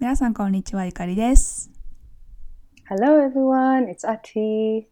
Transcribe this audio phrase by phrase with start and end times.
[0.00, 1.72] 皆さんこんにちは、ゆかりです。
[2.88, 4.86] Hello everyone, it's Ati.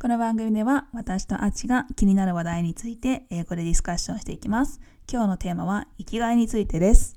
[0.00, 4.80] この番組では私とアチが気になる話題について英語でディスカッションしていきます。
[5.08, 7.14] 今日のテーマは生きがいについてです。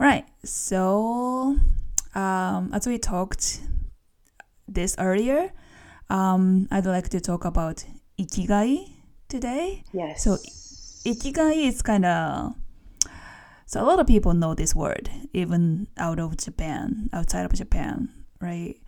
[0.00, 1.54] Alright, so
[2.12, 3.62] um, as we talked
[4.68, 5.52] this earlier,
[6.10, 7.86] um, I'd like to talk about
[8.16, 8.96] 生きがい
[9.28, 9.84] today.
[9.94, 10.28] Yes.
[10.28, 10.38] So,
[11.08, 12.63] Ikigai is kind of
[13.74, 18.08] so a lot of people know this word even out of Japan, outside of Japan,
[18.40, 18.78] right?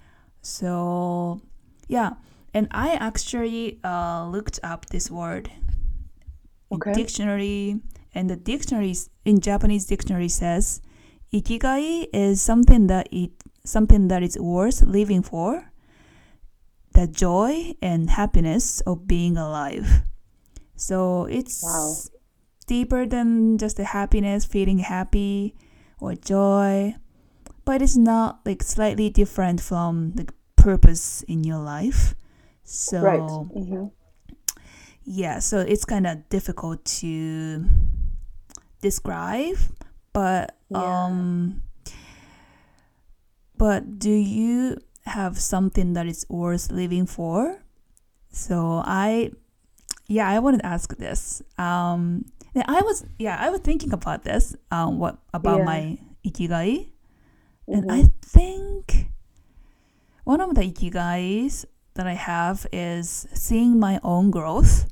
[0.43, 1.41] So
[1.89, 2.11] yeah,
[2.55, 5.51] and I actually uh, looked up this word
[6.71, 6.93] in Okay.
[6.93, 7.81] dictionary,
[8.15, 10.81] and the dictionary in Japanese dictionary says
[11.33, 13.31] ikigai is something that it
[13.65, 15.73] something that is worth living for,
[16.93, 20.03] the joy and happiness of being alive.
[20.77, 21.95] So it's Wow.
[22.67, 25.55] Deeper than just the happiness, feeling happy
[26.01, 26.95] or joy,
[27.65, 32.15] but it's not like slightly different from the purpose in your life.
[32.65, 33.31] So right.
[33.53, 33.87] hmm
[35.05, 37.65] yeah, so it's kind of difficult to
[38.83, 39.57] describe,
[40.13, 41.07] but Yeah.
[41.07, 41.63] um
[43.57, 47.63] but do you have something that is worth living for?
[48.31, 49.33] So I
[50.09, 51.43] yeah, I wanted to ask this.
[51.59, 52.27] Um
[52.57, 55.65] and I was yeah, I was thinking about this um what about Yeah.
[55.65, 55.81] my
[56.25, 56.91] ikigai
[57.69, 57.93] and Mhm.
[57.93, 59.13] I think
[60.25, 64.89] one of the ikigais that I have is seeing my own growth.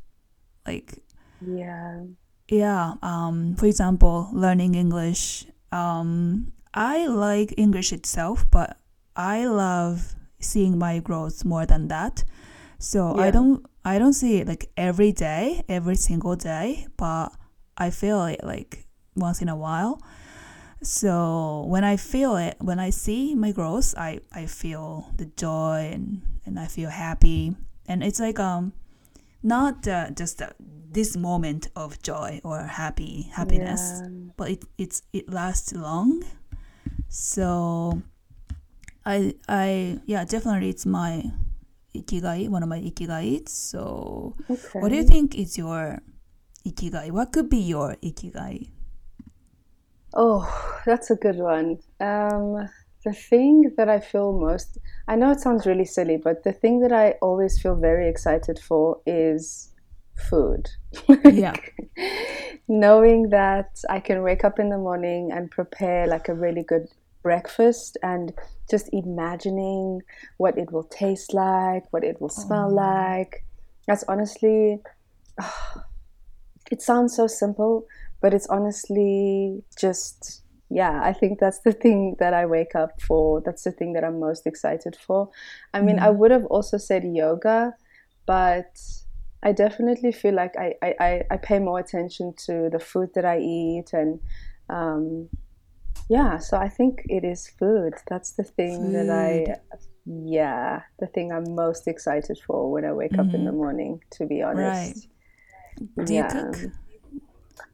[0.67, 1.03] Like,
[1.45, 2.05] Yeah.
[2.49, 5.47] yeah, um, for example, learning English.
[5.73, 8.79] Um, I like English itself, but
[9.17, 12.25] I love seeing my growth more than that.
[12.79, 17.33] So I don't, I don't see it like every day, every single day, but
[17.77, 18.87] I feel it like
[19.17, 20.01] once in a while.
[20.83, 25.91] So when I feel it, when I see my growth, I, I feel the joy
[25.93, 27.57] and, and I feel happy.
[27.87, 28.73] And it's like um
[29.43, 30.51] not uh, just uh,
[30.91, 34.09] this moment of joy or happy happiness, Yeah.
[34.37, 36.23] but it it's it lasts long.
[37.09, 38.03] So
[39.05, 41.25] I I yeah definitely it's my
[41.95, 43.49] ikigai one of my ikigai.
[43.49, 44.81] So Okay.
[44.81, 46.01] what do you think is your
[46.67, 47.11] ikigai?
[47.11, 48.69] What could be your ikigai?
[50.15, 50.47] Oh,
[50.87, 51.79] that's a good one.
[52.01, 52.69] Um,
[53.05, 56.81] the thing that I feel most, I know it sounds really silly, but the thing
[56.81, 59.73] that I always feel very excited for is
[60.17, 60.69] food.
[61.25, 61.55] Yeah.
[62.69, 66.87] Knowing that I can wake up in the morning and prepare like a really good
[67.23, 68.33] breakfast and
[68.71, 70.01] just imagining
[70.39, 72.75] what it will taste like, what it will smell Oh.
[72.75, 73.45] like.
[73.87, 74.81] That's honestly,
[76.71, 77.87] it sounds so simple,
[78.21, 83.41] but it's honestly just yeah i think that's the thing that i wake up for.
[83.43, 85.29] That's the thing that i'm most excited for.
[85.75, 86.17] I mean i Mhm.
[86.19, 87.75] would have also said yoga
[88.27, 88.73] but
[89.43, 93.27] i definitely feel like i i, I- I pay more attention to the food that
[93.27, 94.21] i eat and
[94.71, 95.29] um,
[96.09, 97.95] yeah so i think it is food.
[98.09, 99.57] That's the thing that i
[100.07, 104.27] yeah the thing i'm most excited for when i wake up in the morning to
[104.27, 105.09] be honest
[106.03, 106.15] Do Yeah.
[106.15, 106.59] you cook?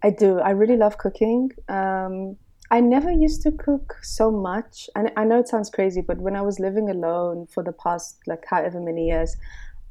[0.02, 0.40] I do.
[0.40, 1.50] I really love cooking.
[1.68, 2.36] Um,
[2.70, 6.36] I never used to cook so much, and I know it sounds crazy, but when
[6.36, 9.36] I was living alone for the past like however many years,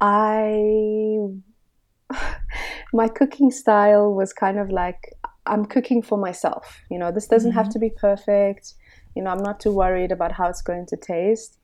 [0.01, 1.19] I
[2.93, 5.13] my cooking style was kind of like
[5.45, 6.81] I'm cooking for myself.
[6.89, 7.71] You know, this doesn't have Mhm.
[7.71, 8.73] to be perfect.
[9.15, 11.58] You know, I'm not too worried about how it's going to taste.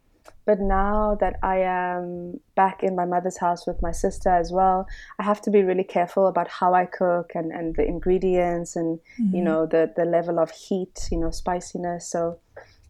[0.45, 4.87] But now that I am back in my mother's house with my sister as well,
[5.19, 8.99] I have to be really careful about how I cook and, and the ingredients and
[9.17, 9.43] you Mhm.
[9.43, 12.07] know the the level of heat, you know, spiciness.
[12.07, 12.39] So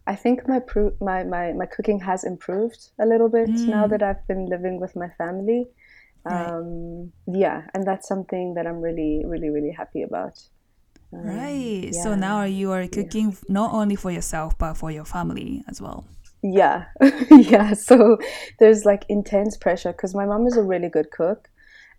[0.07, 3.89] I think my pro- my, my my cooking has improved a little bit now Mm.
[3.91, 5.67] that I've been living with my family.
[6.25, 6.49] Right.
[6.51, 10.35] Um, yeah, and that's something that I'm really really really happy about.
[11.13, 11.93] Um, Right.
[12.03, 16.05] So now you are cooking not only for yourself but for your family as well.
[16.47, 16.85] Yeah,
[17.31, 17.73] yeah.
[17.73, 18.19] So
[18.59, 21.49] there's like intense pressure because my mom is a really good cook,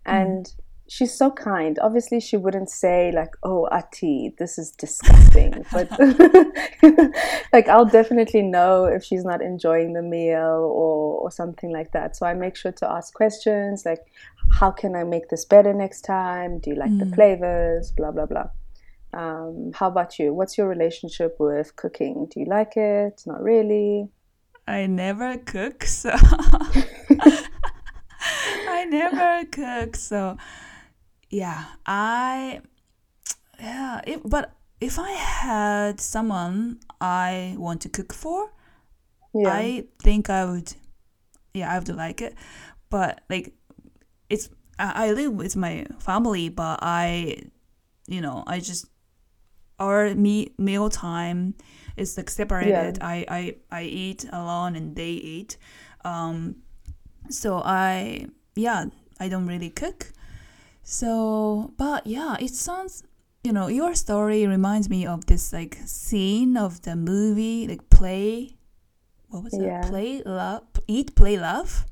[0.04, 0.46] and
[0.88, 1.80] she's so kind.
[1.80, 5.88] Obviously, she wouldn't say like, "Oh, Athi, this is disgusting," but
[7.52, 12.14] like I'll definitely know if she's not enjoying the meal or or something like that.
[12.14, 14.04] So I make sure to ask questions like,
[14.60, 16.60] "How can I make this better next time?
[16.60, 17.14] Do you like the Mm.
[17.16, 17.90] flavors?
[17.90, 18.50] Blah blah blah."
[19.12, 20.32] Um, how about you?
[20.34, 22.26] What's your relationship with cooking?
[22.30, 23.22] Do you like it?
[23.26, 24.08] Not really.
[24.66, 26.10] I never cook, so
[28.66, 29.96] I never cook.
[29.96, 30.36] So
[31.30, 32.60] yeah, I
[33.58, 34.00] yeah.
[34.06, 38.50] If, but if I had someone I want to cook for,
[39.34, 39.50] Yeah.
[39.52, 40.74] I think I would,
[41.54, 42.34] yeah, I would like it,
[42.90, 43.54] but like,
[44.30, 47.38] it's I, I live with my family, but I,
[48.06, 48.86] you know, I just
[49.78, 51.54] our me meal time
[51.96, 52.98] is like separated.
[53.00, 55.56] I I I eat alone and they eat,
[56.04, 56.56] um,
[57.30, 58.86] so I yeah
[59.20, 60.12] I don't really cook.
[60.82, 63.02] So, but yeah, it sounds
[63.42, 68.56] you know your story reminds me of this like scene of the movie like play
[69.28, 69.86] what was Yeah.
[69.86, 71.86] it play love eat play love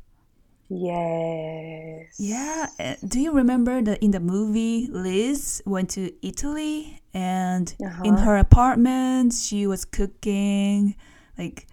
[0.68, 2.16] Yes.
[2.18, 7.86] yeah uh, do you remember that in the movie liz went to italy and in
[7.86, 8.16] Uh-huh.
[8.24, 10.96] her apartment she was cooking
[11.38, 11.66] like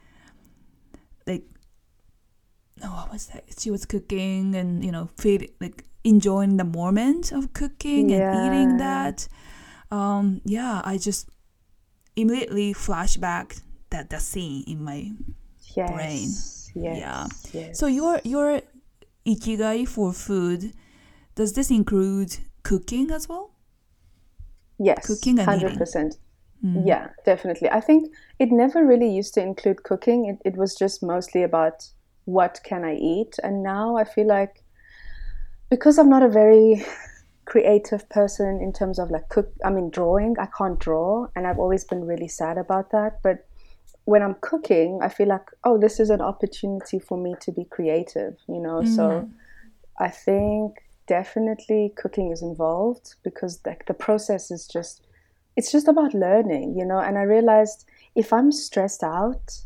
[1.26, 1.44] like
[2.84, 7.32] oh, what was that she was cooking and you know feed like enjoying the moment
[7.32, 9.28] of cooking and eating that
[9.92, 11.30] um yeah i just
[12.16, 13.56] immediately flash back
[13.90, 15.12] that the scene in my
[15.78, 15.88] Yes.
[15.92, 16.28] brain.
[16.84, 17.00] Yes.
[17.00, 17.28] Yeah.
[17.54, 17.80] Yes.
[17.80, 18.60] so your your
[19.26, 20.74] ikigai for food
[21.36, 23.52] does this include cooking as well
[24.82, 25.06] yes.
[25.06, 25.38] cooking.
[25.38, 26.16] Hundred percent.
[26.66, 26.84] Mm.
[26.86, 27.70] Yeah, definitely.
[27.70, 30.26] I think it never really used to include cooking.
[30.26, 31.88] It, it was just mostly about
[32.26, 33.38] what can I eat.
[33.44, 34.64] And now I feel like
[35.70, 36.86] because I'm not a very
[37.46, 41.28] creative person in terms of like cook, I mean, drawing, I can't draw.
[41.36, 43.20] And I've always been really sad about that.
[43.24, 43.48] But
[44.06, 47.66] when I'm cooking, I feel like, oh, this is an opportunity for me to be
[47.66, 48.82] creative, you know?
[48.82, 48.96] Mm-hmm.
[48.96, 49.30] So
[50.00, 50.78] I think
[51.08, 55.06] definitely cooking is involved because like the process is just
[55.58, 57.00] it's just about learning, you know.
[57.00, 59.58] And I realized if I'm stressed out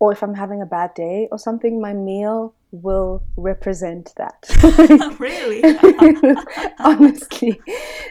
[0.00, 5.16] or if I'm having a bad day or something, my meal will represent that.
[5.18, 5.62] really
[6.78, 7.60] Honestly,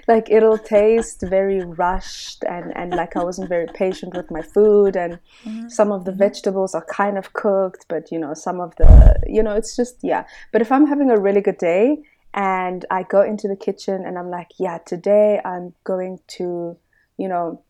[0.07, 4.95] like it'll taste very rushed and, and like I wasn't very patient with my food.
[4.95, 5.69] And mm-hmm.
[5.69, 6.19] some of the mm-hmm.
[6.19, 9.97] vegetables are kind of cooked, but you know, some of the, you know, it's just,
[10.01, 10.25] yeah.
[10.51, 11.97] But if I'm having a really good day
[12.33, 16.77] and I go into the kitchen and I'm like, yeah, today I'm going to,
[17.17, 17.61] you know,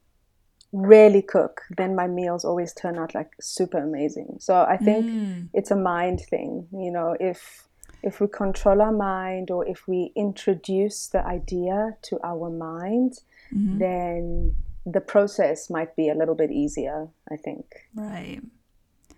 [0.72, 4.38] really cook, then my meals always turn out like super amazing.
[4.40, 5.50] So I think Mm.
[5.54, 7.64] it's a mind thing, you know, if
[8.04, 13.14] if we control our mind or if we introduce the idea to our mind,
[13.52, 13.80] Mhm.
[13.80, 14.56] then
[14.86, 17.66] the process might be a little bit easier, I think.
[17.96, 18.42] right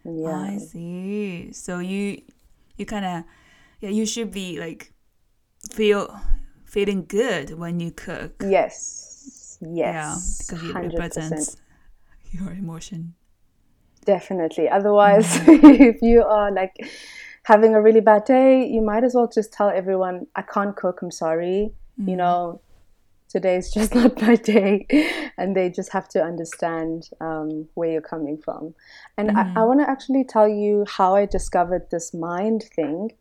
[0.05, 0.41] Yeah.
[0.53, 2.21] i see so you
[2.77, 3.23] you kind of
[3.81, 4.93] yeah you should be like
[5.77, 6.07] feel
[6.65, 9.08] feeling good when you cook Yes.
[9.61, 10.37] Yeah Yes.
[10.47, 10.93] because it 100%.
[10.99, 11.57] represents
[12.31, 13.13] your emotion
[14.05, 14.69] Definitely.
[14.69, 15.65] Otherwise, Mm-hmm.
[15.91, 16.73] if you are like
[17.43, 21.01] having a really bad day, you might as well just tell everyone, I can't cook,
[21.01, 21.73] I'm sorry.
[21.99, 22.09] Mm-hmm.
[22.09, 22.61] You know,
[23.27, 24.87] today's just not my day.
[25.37, 28.73] And they just have to understand um, where you're coming from.
[29.17, 29.57] And Mm-hmm.
[29.57, 33.11] I, I want to actually tell you how I discovered this mind thing.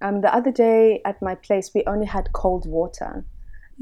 [0.00, 3.24] Um, the other day at my place, we only had cold water.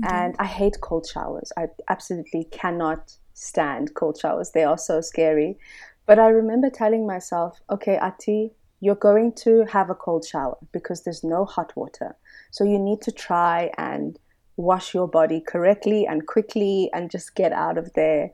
[0.01, 0.15] Mm-hmm.
[0.15, 1.53] And I hate cold showers.
[1.57, 4.51] I absolutely cannot stand cold showers.
[4.51, 5.59] They are so scary.
[6.07, 11.03] But I remember telling myself, okay, Athi, you're going to have a cold shower because
[11.03, 12.17] there's no hot water.
[12.51, 14.19] So you need to try and
[14.57, 18.29] wash your body correctly and quickly and just get out of there.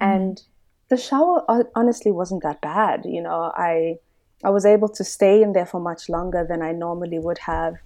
[0.00, 0.04] Mm-hmm.
[0.04, 0.42] And
[0.88, 1.44] the shower
[1.74, 3.04] honestly wasn't that bad.
[3.04, 3.96] You know, I
[4.42, 7.76] I was able to stay in there for much longer than I normally would have.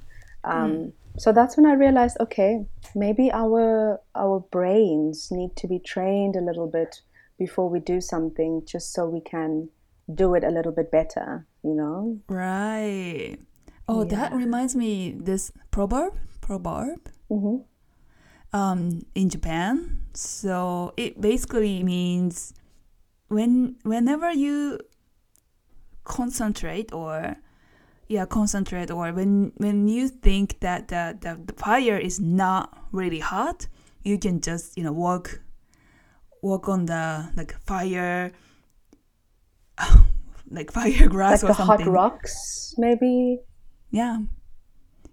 [0.44, 0.92] Um, mm.
[1.18, 6.40] So that's when I realized, okay, maybe our our brains need to be trained a
[6.40, 7.02] little bit
[7.38, 9.68] before we do something, just so we can
[10.14, 11.46] do it a little bit better.
[11.62, 12.20] You know?
[12.28, 13.36] right
[13.88, 17.56] oh that reminds me this proverb proverb hmm
[18.52, 20.00] um, in Japan.
[20.14, 22.54] So it basically means
[23.28, 24.78] when whenever you
[26.04, 27.36] concentrate or
[28.08, 33.20] yeah concentrate or when when you think that the, the, the fire is not really
[33.20, 33.66] hot,
[34.02, 35.40] you can just you know walk
[36.42, 38.32] walk on the like fire
[40.50, 41.86] like fire grass Like or the hot something.
[41.86, 43.40] rocks, maybe.
[43.90, 44.18] Yeah.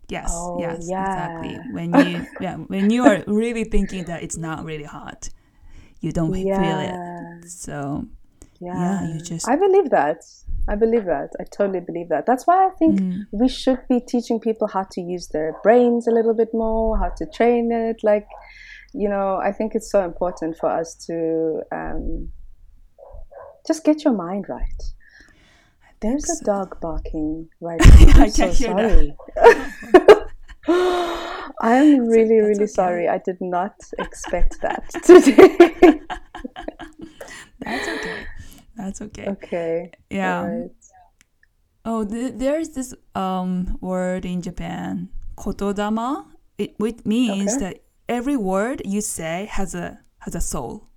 [0.08, 0.52] Yes.
[0.54, 0.92] Oh, yes.
[0.98, 1.62] Exactly.
[1.68, 5.30] When you yeah when you are really thinking that it's not really hot,
[6.02, 7.02] you don't feel it.
[7.46, 8.06] So
[8.60, 8.74] Yeah.
[8.74, 10.24] yeah, you just I believe that.
[10.68, 11.30] I believe that.
[11.40, 12.26] I totally believe that.
[12.26, 13.26] That's why I think Mm.
[13.32, 17.10] we should be teaching people how to use their brains a little bit more, how
[17.18, 17.98] to train it.
[18.04, 18.28] Like,
[18.94, 22.32] you know, I think it's so important for us to um,
[23.68, 24.82] just get your mind right.
[26.02, 28.24] There's a dog barking right now.
[28.24, 28.92] I'm so can hear that.
[28.92, 30.26] sorry.
[31.62, 32.66] I am really, really okay.
[32.68, 33.08] sorry.
[33.08, 36.02] I did not expect that today.
[37.60, 38.26] that's okay.
[38.86, 39.26] That's okay.
[39.28, 39.92] okay.
[40.10, 40.42] Yeah.
[40.44, 40.72] Alright.
[41.84, 46.26] Oh, th- there's this um word in Japan, kotodama,
[46.58, 47.60] it, which means Okay.
[47.64, 47.76] that
[48.08, 50.88] every word you say has a has a soul.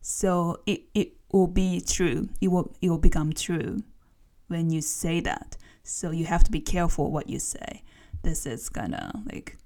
[0.00, 2.28] So it, it will be true.
[2.40, 3.82] It will it will become true
[4.48, 5.56] when you say that.
[5.82, 7.82] So you have to be careful what you say.
[8.22, 9.56] This is kinda like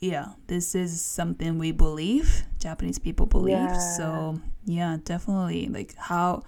[0.00, 3.70] yeah, this is something we believe, Japanese people believe.
[3.70, 3.76] Yeah.
[3.78, 6.44] So yeah, definitely like how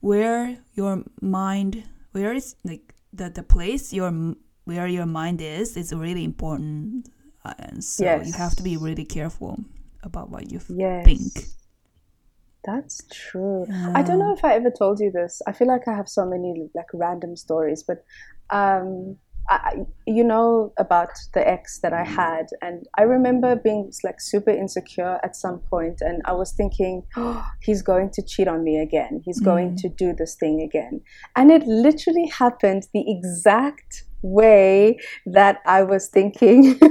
[0.00, 4.10] where your mind where is like the the place your
[4.64, 7.08] where your mind is is really important
[7.58, 9.58] and so you have to be really careful
[10.02, 11.04] about what you Yes.
[11.04, 11.44] think
[12.64, 13.66] That's true.
[13.94, 15.40] I don't know if I ever told you this.
[15.46, 18.04] I feel like I have so many like random stories, but
[18.50, 19.16] um,
[19.50, 19.76] I,
[20.06, 25.18] you know about the ex that I had, and I remember being like super insecure
[25.24, 29.22] at some point, and I was thinking, oh, he's going to cheat on me again.
[29.24, 29.76] He's going Mm.
[29.82, 31.00] to do this thing again,
[31.34, 36.78] and it literally happened the exact way that I was thinking.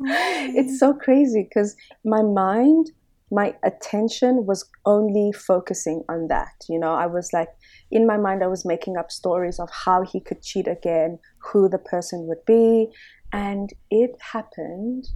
[0.00, 2.90] it's so crazy because my mind
[3.30, 7.48] my attention was only focusing on that you know i was like
[7.94, 11.68] in my mind i was making up stories of how he could cheat again who
[11.68, 12.88] the person would be
[13.32, 15.08] and it happened.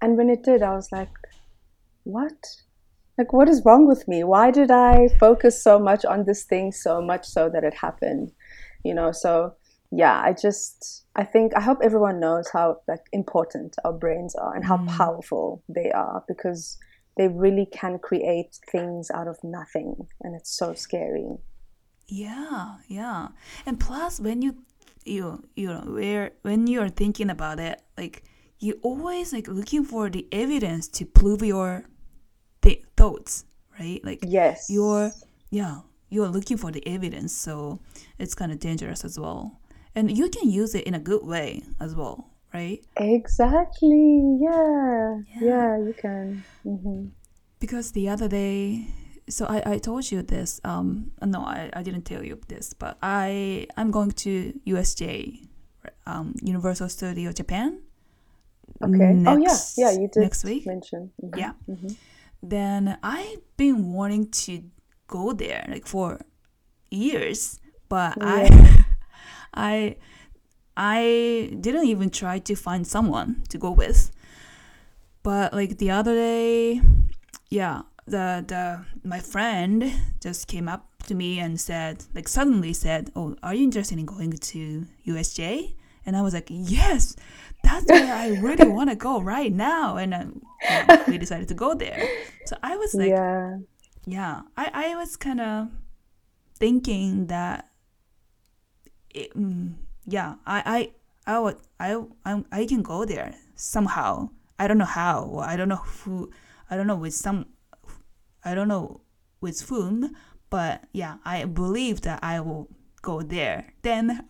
[0.00, 1.10] And when it did i was like
[2.04, 2.40] what?
[3.18, 4.24] Like what is wrong with me?
[4.24, 8.32] Why did i focus so much on this thing so much so that it happened?
[8.84, 9.54] You know so
[9.92, 14.54] yeah i just i think i hope everyone knows how like important our brains are
[14.54, 14.86] and how Mm.
[14.98, 16.78] powerful they are because
[17.16, 21.26] they really can create things out of nothing and it's so scary
[22.10, 23.28] Yeah, yeah.
[23.66, 24.56] And plus when you
[25.04, 28.24] you you know where when you're thinking about it, like
[28.58, 31.84] you always like looking for the evidence to prove your
[32.62, 33.44] th- thoughts,
[33.78, 34.04] right?
[34.04, 35.12] Like yes you're
[35.50, 37.80] yeah, you're looking for the evidence, so
[38.18, 39.60] it's kind of dangerous as well.
[39.94, 42.82] And you can use it in a good way as well, right?
[42.96, 45.40] exactly yeah Yeah.
[45.40, 47.06] yeah, you can hmm
[47.60, 48.86] because the other day
[49.30, 52.98] so I, I told you this um no I, I didn't tell you this but
[53.02, 55.46] i i'm going to usj
[56.06, 57.80] um universal studio japan
[58.82, 59.12] okay.
[59.26, 59.56] Oh yeah.
[59.76, 60.66] yeah you did next week.
[60.66, 61.10] mention.
[61.22, 61.52] Mhm, Yeah.
[61.68, 61.96] mhm.
[62.42, 64.62] then i've been wanting to
[65.06, 66.20] go there like for
[66.90, 68.48] years but i
[69.54, 69.96] i
[70.76, 74.10] i didn't even try to find someone to go with.
[75.22, 76.80] But like the other day
[77.50, 83.10] yeah the the my friend just came up to me and said like suddenly said
[83.16, 85.74] oh are you interested in going to usj
[86.06, 87.16] and i was like yes
[87.62, 89.96] that's where i really want to go right now.
[89.96, 90.42] And um,
[91.08, 92.08] we decided to go there.
[92.46, 93.58] So i was like yeah.
[94.06, 95.68] Yeah i i was kind of
[96.58, 97.68] thinking that
[99.10, 99.74] it, mm,
[100.06, 100.90] yeah i
[101.26, 104.30] i i would i i i can go there somehow.
[104.58, 105.38] I don't know how.
[105.38, 106.30] I don't know who
[106.70, 107.46] i don't know with some
[108.44, 109.00] i don't know
[109.40, 110.14] with whom
[110.48, 112.68] but yeah i believe that i will
[113.02, 114.28] go there then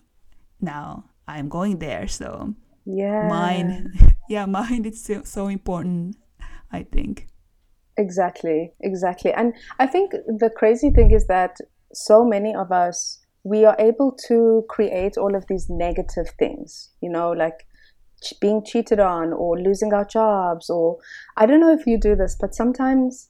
[0.61, 3.93] now i'm going there so yeah mine
[4.29, 6.17] yeah mine is so, so important
[6.73, 7.27] i think
[8.01, 9.33] Exactly, exactly.
[9.33, 11.59] And I think the crazy thing is that
[11.93, 17.11] so many of us, we are able to create all of these negative things, you
[17.11, 17.67] know, like
[18.41, 20.71] being cheated on or losing our jobs.
[20.71, 20.99] Or
[21.37, 23.29] I don't know if you do this, but sometimes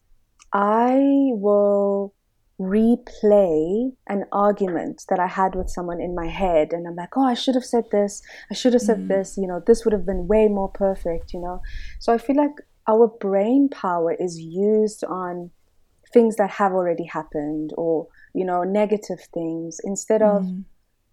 [0.52, 0.98] I
[1.32, 2.14] will
[2.60, 6.72] replay an argument that I had with someone in my head.
[6.72, 8.22] And I'm like, oh, I should have said this.
[8.50, 9.08] I should have said Mhm.
[9.08, 9.36] this.
[9.38, 11.62] You know, this would have been way more perfect, you know.
[11.98, 15.50] So I feel like our brain power is used on
[16.12, 20.64] things that have already happened or you know negative things instead of Mm.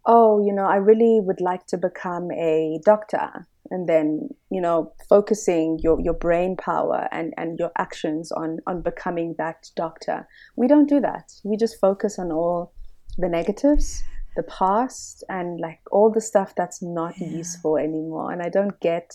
[0.08, 3.48] Oh you know i really would like to become a doctor.
[3.70, 8.82] And then you know focusing your, your brain power and, and your actions on on
[8.82, 10.26] becoming that doctor.
[10.56, 11.34] We don't do that.
[11.44, 12.72] We just focus on all
[13.18, 14.04] the negatives
[14.38, 17.28] the past and like all the stuff that's not Yeah.
[17.42, 18.32] useful anymore.
[18.32, 19.08] And i don't get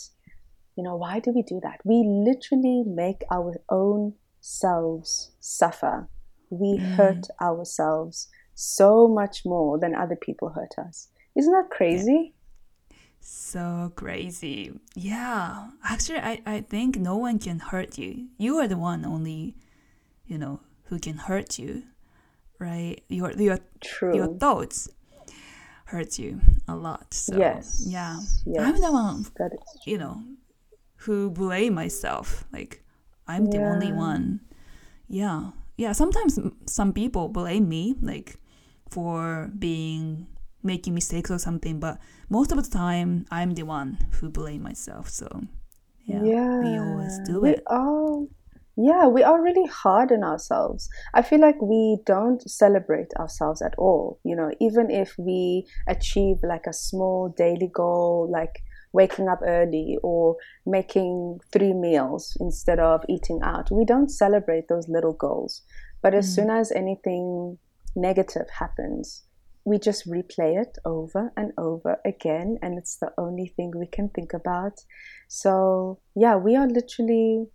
[0.77, 1.81] you know why do we do that?
[1.85, 6.09] We literally make our own selves suffer.
[6.51, 6.97] We Mm.
[6.97, 12.35] hurt ourselves so much more than other people hurt us isn't that crazy
[13.21, 14.73] So crazy.
[14.97, 15.69] Yeah.
[15.85, 18.29] Actually, I, I think no one can hurt you.
[18.37, 19.55] You are the one only,
[20.27, 21.85] you know, who can hurt you,
[22.59, 23.01] right?
[23.09, 24.89] Your your true your thoughts
[25.87, 27.15] hurt you a lot.
[27.15, 28.61] So yes yeah, yes.
[28.61, 30.23] I'm the one, that is you know,
[30.97, 32.45] who blame myself.
[32.53, 32.83] Like
[33.29, 34.41] I'm the only one.
[35.09, 35.93] Yeah, yeah.
[35.93, 38.39] Sometimes some people blame me, like
[38.93, 40.27] for being
[40.63, 45.09] making mistakes or something, but most of the time I'm the one who blame myself.
[45.09, 45.27] So
[46.05, 47.63] yeah, yeah we always do we it.
[47.67, 48.23] are
[48.77, 53.75] yeah we are really hard on ourselves i feel like we don't celebrate ourselves at
[53.77, 58.55] all you know even if we achieve like a small daily goal like
[58.95, 64.89] waking up early or making three meals instead of eating out we don't celebrate those
[64.89, 65.63] little goals
[66.03, 66.35] but as Mm.
[66.35, 67.59] soon as anything
[67.95, 69.23] negative happens
[69.65, 74.09] we just replay it over and over again and it's the only thing we can
[74.09, 74.81] think about
[75.29, 77.47] so yeah we are literally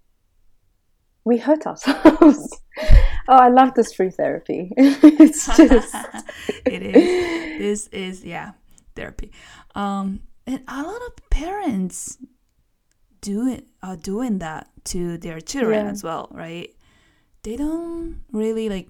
[1.28, 2.58] we hurt ourselves.
[3.28, 4.72] oh, I love this free therapy.
[4.78, 5.94] it's just
[6.66, 7.60] it is.
[7.60, 8.54] This is yeah,
[8.96, 9.34] therapy.
[9.76, 12.18] Um, and a lot of parents
[13.20, 15.92] do it are doing that to their children Yeah.
[15.92, 16.74] as well, right?
[17.44, 18.88] They don't really like.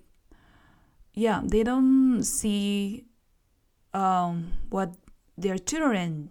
[1.17, 3.05] Yeah, they don't see
[3.93, 4.93] um what
[5.35, 6.29] their children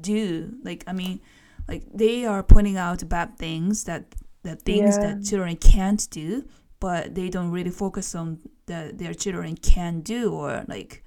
[0.00, 0.54] do.
[0.62, 1.20] Like, I mean,
[1.68, 5.00] like they are pointing out bad things that the things Yeah.
[5.00, 6.44] that children can't do,
[6.78, 11.02] but they don't really focus on that their children can do or like,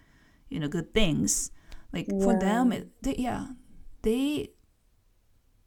[0.50, 1.52] you know, good things.
[1.94, 3.48] Like for them, it, they, yeah,
[4.02, 4.50] they,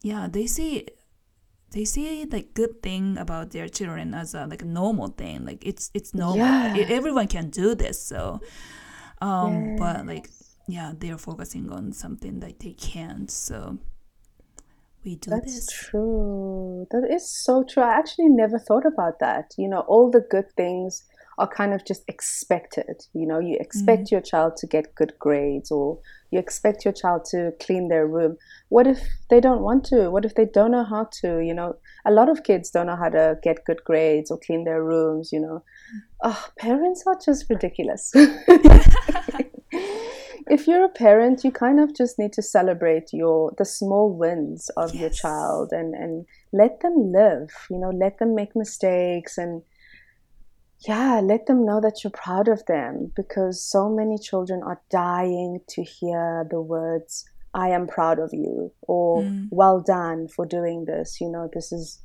[0.02, 0.86] yeah, they see,
[1.72, 5.44] they see like good thing about their children as a like a normal thing.
[5.44, 6.38] Like it's it's normal.
[6.38, 6.76] Yeah.
[6.76, 8.02] E- Everyone can do this.
[8.02, 8.40] So,
[9.20, 10.28] um, but like
[10.66, 13.30] yeah, they're focusing on something that they can't.
[13.30, 13.78] So
[15.04, 15.40] we do this.
[15.40, 15.66] that's this.
[15.72, 16.86] true.
[16.90, 17.82] That is so true.
[17.82, 19.52] I actually never thought about that.
[19.56, 21.04] You know, all the good things
[21.40, 23.02] are kind of just expected.
[23.14, 24.10] You know, you expect mm.
[24.12, 25.98] your child to get good grades or
[26.30, 28.36] you expect your child to clean their room.
[28.68, 30.10] What if they don't want to?
[30.10, 31.40] What if they don't know how to?
[31.40, 34.64] You know, a lot of kids don't know how to get good grades or clean
[34.64, 35.64] their rooms, you know.
[36.22, 38.12] Oh, parents are just ridiculous.
[40.50, 44.68] if you're a parent, you kind of just need to celebrate your the small wins
[44.76, 47.48] of your child and and let them live.
[47.70, 49.62] You know, let them make mistakes and
[50.88, 55.60] yeah, let them know that you're proud of them because so many children are dying
[55.68, 59.48] to hear the words I am proud of you or Mm.
[59.50, 61.20] well done for doing this.
[61.20, 62.00] You know, this is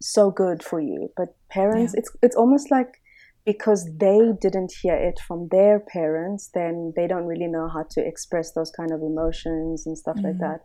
[0.00, 1.10] so good for you.
[1.16, 2.00] But parents, Yeah.
[2.00, 2.98] it's it's almost like
[3.44, 8.06] because they didn't hear it from their parents, then they don't really know how to
[8.06, 10.40] express those kind of emotions and stuff like Mm.
[10.46, 10.60] that.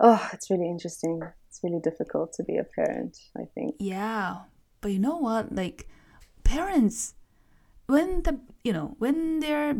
[0.00, 1.20] Oh, it's really interesting.
[1.48, 3.74] It's really difficult to be a parent, I think.
[3.78, 4.44] Yeah,
[4.80, 5.54] but you know what?
[5.54, 5.86] Like
[6.56, 7.14] parents,
[7.86, 8.34] when the
[8.64, 9.76] you know when their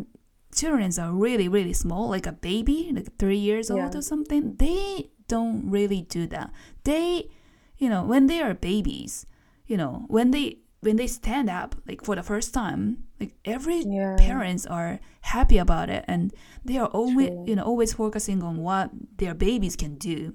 [0.55, 5.11] children are really really small, like a baby, like three years old or something, they
[5.29, 6.51] don't really do that.
[6.85, 7.31] They,
[7.79, 9.27] you know, when they are babies,
[9.67, 13.81] you know, when they when they stand up like for the first time, like every
[13.87, 14.17] Yeah.
[14.19, 17.45] parents are happy about it and they are always True.
[17.47, 20.35] you know always focusing on what their babies can do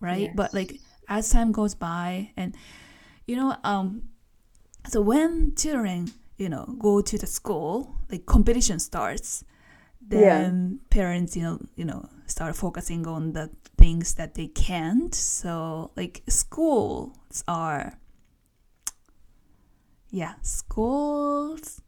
[0.00, 0.76] right but like
[1.08, 2.54] as time goes by and
[3.26, 4.02] you know um
[4.88, 9.44] so when children you know go to the school like competition starts
[10.06, 15.14] then parents you know you know start focusing on the things that they can't.
[15.14, 17.98] So like schools are
[20.10, 21.82] yeah schools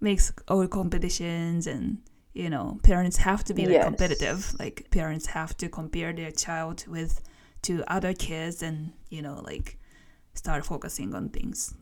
[0.00, 1.98] makes all competitions and
[2.34, 3.84] you know parents have to be like Yes.
[3.84, 4.54] competitive.
[4.58, 7.20] Like parents have to compare their child with
[7.62, 9.78] to other kids and you know like
[10.34, 11.74] start focusing on things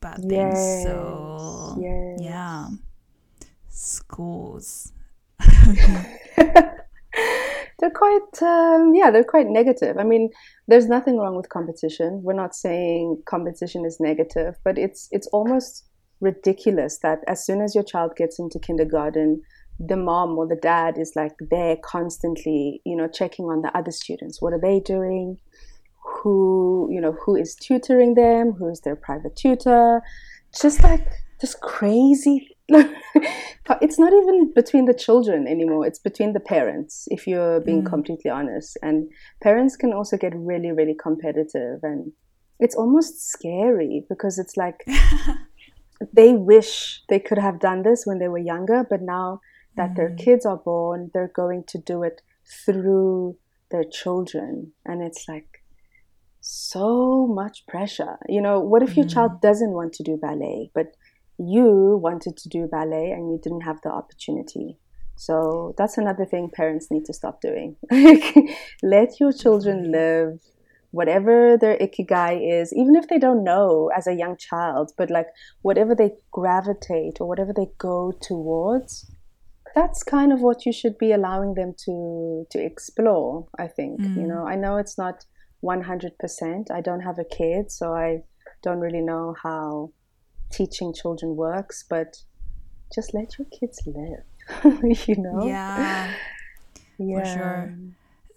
[0.00, 2.18] bad things so yes.
[2.20, 2.68] yeah.
[3.68, 4.92] Schools.
[7.80, 9.98] They're quite um, yeah they're quite negative.
[9.98, 10.30] I mean
[10.66, 12.22] there's nothing wrong with competition.
[12.24, 15.84] We're not saying competition is negative but it's it's almost
[16.20, 19.42] ridiculous that as soon as your child gets into kindergarten
[19.78, 23.92] the mom or the dad is like there constantly you know checking on the other
[23.92, 24.42] students.
[24.42, 25.38] What are they doing
[26.14, 30.00] who you know who is tutoring them who's their private tutor.
[30.60, 31.06] Just like
[31.40, 32.48] this crazy
[33.80, 35.86] it's not even between the children anymore.
[35.86, 37.90] It's between the parents if you're being Mm.
[37.94, 38.76] completely honest.
[38.82, 39.10] And
[39.42, 41.80] parents can also get really really competitive.
[41.82, 42.12] And
[42.60, 44.84] it's almost scary because it's like
[46.12, 49.40] they wish they could have done this when they were younger but now
[49.76, 50.18] that their Mm.
[50.18, 52.20] kids are born they're going to do it
[52.64, 53.36] through
[53.70, 54.72] their children.
[54.86, 55.57] And it's like
[56.50, 58.16] so much pressure.
[58.26, 59.12] You know what if your Mm.
[59.14, 60.86] child doesn't want to do ballet but
[61.36, 64.78] you wanted to do ballet and you didn't have the opportunity?
[65.16, 67.76] So that's another thing parents need to stop doing.
[68.82, 70.40] Let your children live
[70.90, 75.26] whatever their ikigai is even if they don't know as a young child but like
[75.60, 79.04] whatever they gravitate or whatever they go towards
[79.74, 84.16] that's kind of what you should be allowing them to to explore i think Mm.
[84.16, 84.46] you know?
[84.46, 85.26] I know it's not
[85.62, 88.22] 100% i don't have a kid so i
[88.62, 89.90] don't really know how
[90.50, 92.22] teaching children works but
[92.94, 94.24] just let your kids live
[95.08, 96.14] you know Yeah.
[96.98, 97.74] yeah sure.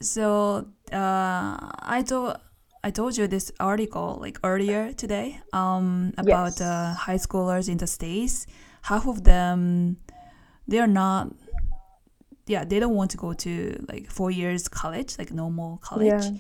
[0.02, 1.58] So uh,
[1.98, 2.38] I told
[2.84, 6.62] I told you this article like earlier today um, about Yes.
[6.62, 8.48] uh, high schoolers in the states.
[8.82, 9.98] Half of them
[10.68, 11.28] they're not.
[12.48, 16.08] Yeah, they don't want to go to like four years college, like normal college.
[16.26, 16.32] Yeah.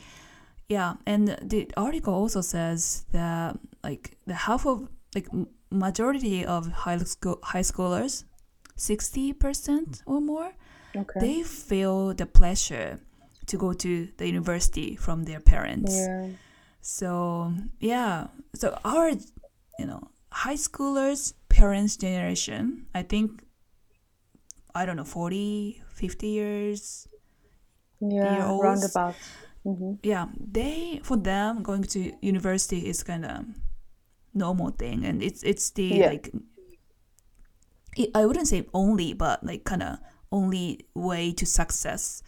[0.71, 5.27] Yeah, and the article also says that like the half of like
[5.69, 8.23] majority of high school high schoolers,
[8.77, 10.49] sixty percent or more,
[10.95, 12.99] okay they feel the pleasure
[13.47, 15.91] to go to the university from their parents.
[15.91, 16.27] yeah
[16.81, 17.09] So
[17.79, 19.09] yeah, so our
[19.81, 23.43] you know high schoolers parents generation, I think
[24.73, 27.07] I don't know 40, 50 years.
[27.99, 28.63] yeah Year-olds.
[28.63, 29.15] roundabout
[29.63, 33.45] hmm Yeah, they for them going to university is kind of
[34.33, 36.07] normal thing, and it's it's the Yeah.
[36.07, 36.31] like
[38.15, 39.97] I wouldn't say only, but like kind of
[40.31, 42.23] only way to success.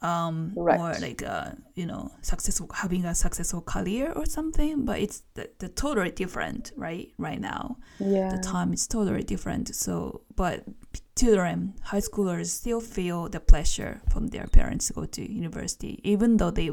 [0.00, 0.78] Um, Right.
[0.78, 5.50] or like uh, you know, successful having a successful career or something, but it's the,
[5.58, 7.08] the totally different, right?
[7.18, 9.74] Right now, yeah the time is totally different.
[9.74, 10.62] So, but
[11.16, 16.36] children, high schoolers still feel the pleasure from their parents to go to university, even
[16.36, 16.70] though they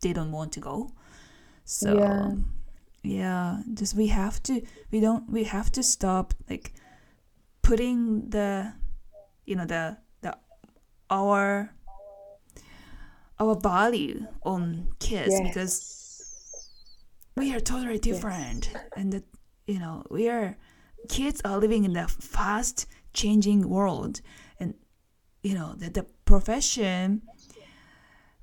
[0.00, 0.90] they don't want to go.
[1.64, 2.34] So, Yeah.
[3.02, 6.72] yeah, just we have to we don't we have to stop like
[7.62, 8.72] putting the
[9.44, 10.36] you know the the
[11.10, 11.72] our
[13.38, 15.42] our value on kids yes.
[15.42, 16.70] because
[17.36, 19.24] we are totally different and that
[19.66, 20.56] you know we are
[21.08, 24.20] kids are living in a fast changing world
[24.58, 24.74] and
[25.42, 27.22] you know the, the profession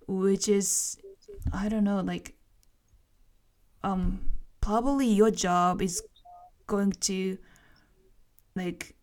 [0.08, 0.98] which is
[1.52, 2.36] i don't know like
[3.84, 4.22] um
[4.62, 6.02] probably your job is
[6.68, 7.38] going to
[8.56, 8.96] like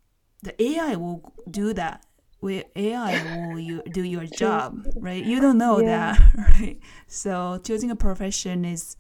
[0.43, 2.05] the ai will do that
[2.41, 6.15] with ai will you do your job right you don't know Yeah.
[6.15, 6.21] that
[6.61, 8.97] right so choosing a profession is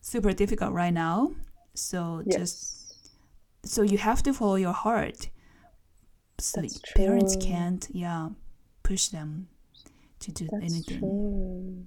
[0.00, 1.32] super difficult right now
[1.74, 3.10] so just
[3.64, 5.28] so you have to follow your heart
[6.38, 7.40] so That's parents true.
[7.40, 8.30] can't yeah
[8.82, 9.48] push them
[10.20, 11.86] to do That's anything true.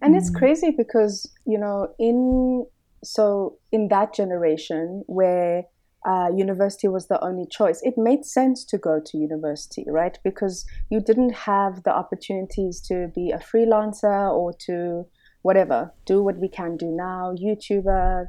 [0.00, 0.34] And it's Mm.
[0.38, 2.66] crazy because, you know, in
[3.02, 5.64] so in that generation where
[6.04, 10.18] uh, university was the only choice, it made sense to go to university, right?
[10.22, 15.06] Because you didn't have the opportunities to be a freelancer or to
[15.42, 18.26] whatever, do what we can do now, YouTuber,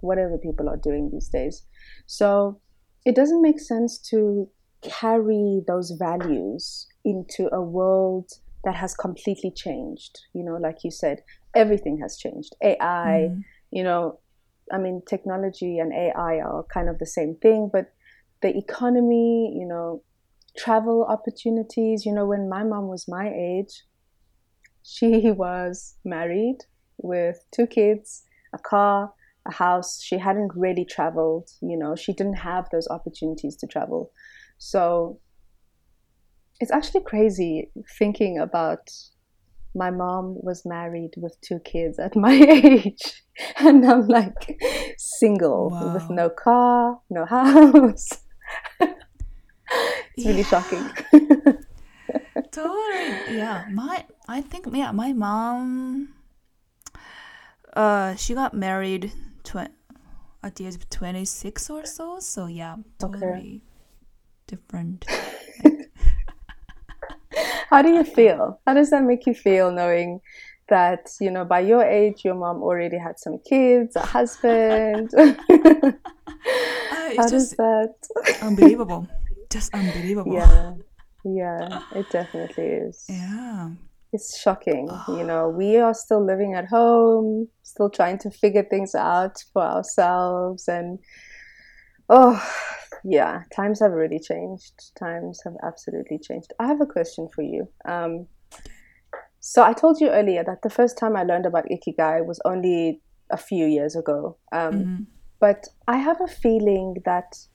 [0.00, 1.64] whatever people are doing these days.
[2.06, 2.60] So
[3.04, 4.48] it doesn't make sense to
[4.82, 8.30] carry those values into a world
[8.64, 10.18] that has completely changed.
[10.34, 11.22] You know, like you said,
[11.54, 12.54] everything has changed.
[12.62, 13.42] AI, Mm.
[13.70, 14.18] you know,
[14.72, 17.92] I mean, technology and AI are kind of the same thing, but
[18.42, 20.02] the economy, you know,
[20.56, 23.84] travel opportunities, you know, when my mom was my age,
[24.82, 26.58] she was married
[26.98, 28.24] with two kids,
[28.54, 29.12] a car,
[29.46, 30.02] a house.
[30.02, 34.10] She hadn't really traveled, you know, she didn't have those opportunities to travel.
[34.58, 35.20] So
[36.60, 38.90] it's actually crazy thinking about
[39.76, 43.22] my mom was married with two kids at my age
[43.58, 44.58] and i'm like
[44.96, 48.08] single with no car no house.
[50.16, 50.80] It's really shocking.
[52.52, 53.36] Totally.
[53.36, 56.14] Yeah my i think yeah my mom
[57.74, 59.12] uh she got married
[59.44, 59.68] tw-
[60.42, 63.62] at the age of 26 or so so yeah totally
[64.46, 65.04] different
[67.70, 68.60] how do you feel?
[68.66, 70.20] How does that make you feel knowing
[70.68, 75.10] that you know by your age your mom already had some kids a husband?
[76.88, 77.94] Uh, how does that
[78.42, 79.08] unbelievable.
[79.50, 80.34] Just unbelievable.
[80.34, 80.74] Yeah.
[81.24, 83.04] Yeah it definitely is.
[83.08, 83.70] Yeah.
[84.12, 85.48] It's shocking you know.
[85.48, 90.98] We are still living at home still trying to figure things out for ourselves and
[92.08, 92.42] oh
[93.04, 97.68] yeah times have really changed times have absolutely changed i have a question for you
[97.86, 98.26] um,
[99.40, 103.00] so i told you earlier that the first time i learned about ikigai was only
[103.30, 105.06] a few years ago um, Mhm.
[105.40, 107.46] but i have a feeling that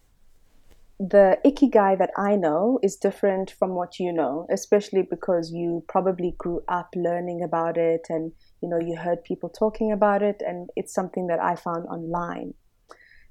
[1.01, 6.35] the ikigai that I know is different from what you know, especially because you probably
[6.37, 10.69] grew up learning about it and you know you heard people talking about it and
[10.75, 12.53] it's something that I found online.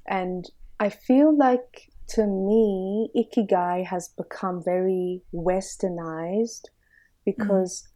[0.09, 0.51] And
[0.81, 6.65] I feel like to me, ikigai has become very westernized
[7.25, 7.87] because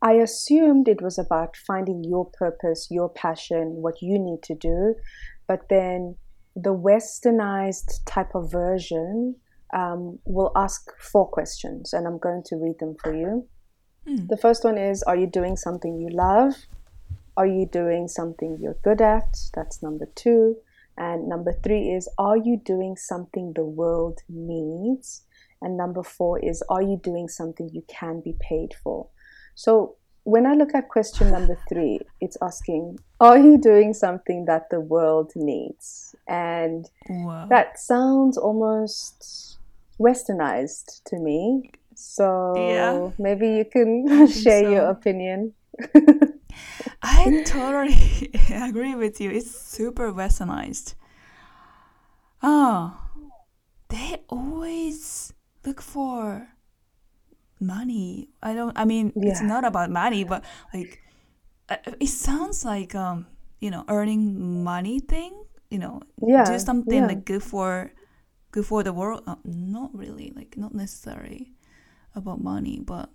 [0.00, 4.96] I assumed it was about finding your purpose, your passion, what you need to do.
[5.46, 6.16] But then
[6.56, 9.36] the westernized type of version
[9.72, 13.46] um, will ask four questions, and I'm going to read them for you.
[14.08, 14.26] Mm.
[14.28, 16.54] The first one is Are you doing something you love?
[17.36, 19.36] Are you doing something you're good at?
[19.54, 20.56] That's number two.
[20.96, 25.24] And number three is Are you doing something the world needs?
[25.60, 29.08] And number four is Are you doing something you can be paid for?
[29.54, 34.70] So when I look at question number three, it's asking Are you doing something that
[34.70, 36.14] the world needs?
[36.28, 37.46] And Wow.
[37.48, 39.58] that sounds almost
[40.00, 41.70] westernized to me.
[41.94, 43.10] So Yeah.
[43.18, 45.54] maybe you can share your opinion.
[47.02, 49.30] I totally agree with you.
[49.30, 50.94] It's super westernized.
[52.42, 53.10] Oh,
[53.88, 55.32] they always
[55.64, 56.48] look for
[57.60, 58.30] money.
[58.42, 58.76] I don't.
[58.76, 61.00] I mean, it's not about money, but like,
[61.68, 63.26] uh, it sounds like um,
[63.60, 65.44] you know, earning money thing.
[65.70, 67.06] You know, Yeah, do something yeah.
[67.06, 67.92] like good for,
[68.52, 69.24] good for the world.
[69.26, 71.52] Uh, not really, like not necessarily
[72.14, 73.10] about money, but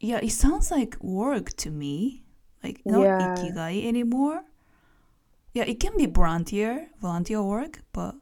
[0.00, 2.24] yeah, it sounds like work to me.
[2.62, 3.18] Like not Yeah.
[3.18, 4.44] ikigai anymore.
[5.52, 8.14] Yeah, it can be volunteer, volunteer work, but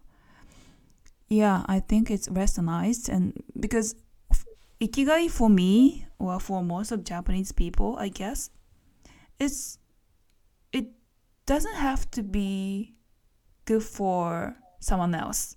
[1.28, 3.94] yeah, I think it's westernized and because
[4.80, 8.50] ikigai for me or for most of Japanese people, I guess,
[9.38, 9.78] it's
[10.72, 10.86] it
[11.46, 12.94] doesn't have to be
[13.64, 15.56] good for someone else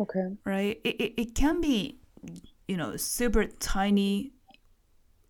[0.00, 0.38] Okay.
[0.44, 0.80] right?
[0.84, 1.98] It, it, it can be,
[2.66, 4.32] you know, super tiny,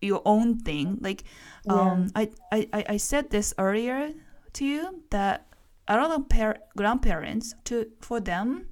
[0.01, 0.97] your own thing.
[1.01, 1.23] Like,
[1.67, 4.11] um, I, I, I I said this earlier
[4.53, 5.45] to you that
[5.87, 8.67] a lot of par- grandparents, to for them,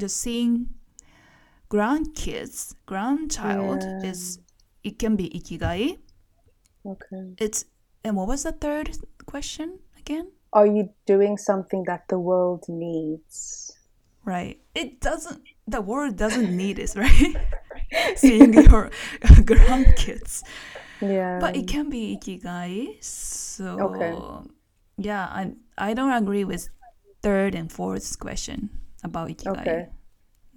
[0.00, 0.68] just seeing
[1.70, 4.10] grandkids, grandchild Yeah.
[4.10, 4.38] is
[4.82, 5.98] it can be ikigai.
[6.86, 7.34] Okay.
[7.38, 7.64] It's
[8.04, 10.32] and what was the third question again?
[10.52, 13.76] Are you doing something that the world needs?
[14.24, 14.60] Right.
[14.74, 15.42] It doesn't.
[15.66, 17.36] The world doesn't need this, right?
[18.16, 18.90] Seeing your
[19.48, 20.42] grandkids,
[21.00, 21.38] Yeah.
[21.40, 23.02] but it can be ikigai.
[23.02, 24.14] So Okay.
[24.98, 26.68] yeah, I I don't agree with
[27.22, 28.70] third and fourth question
[29.04, 29.60] about ikigai.
[29.60, 29.80] Okay.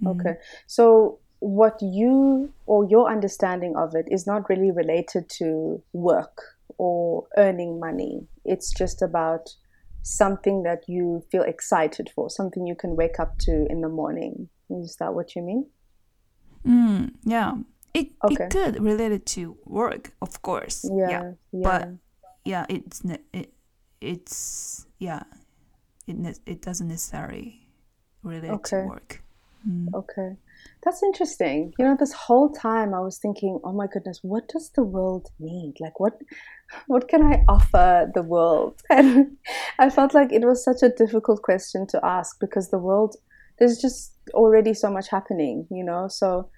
[0.04, 0.08] Mm-hmm.
[0.20, 0.36] Okay.
[0.68, 6.42] So what you or your understanding of it is not really related to work
[6.78, 8.28] or earning money.
[8.46, 9.50] It's just about
[10.04, 14.50] something that you feel excited for, something you can wake up to in the morning.
[14.70, 15.66] Is that what you mean?
[16.66, 17.54] Mm, yeah.
[17.94, 18.46] It Okay.
[18.46, 20.86] it could relate it to work, of course.
[20.90, 21.10] Yeah.
[21.10, 21.32] yeah.
[21.52, 21.64] yeah.
[21.64, 21.90] But
[22.46, 23.02] yeah, it's
[23.34, 23.54] it
[24.00, 25.24] it's yeah,
[26.08, 27.68] it ne- it doesn't necessarily
[28.24, 28.82] relate Okay.
[28.82, 29.24] to work.
[29.94, 30.38] Okay.
[30.84, 31.74] That's interesting.
[31.78, 35.30] You know, this whole time I was thinking, oh my goodness, what does the world
[35.40, 35.76] need?
[35.80, 36.20] Like what
[36.88, 38.82] what can I offer the world?
[38.90, 39.38] And
[39.78, 43.18] I felt like it was such a difficult question to ask because the world
[43.60, 46.08] there's just already so much happening, you know?
[46.08, 46.50] So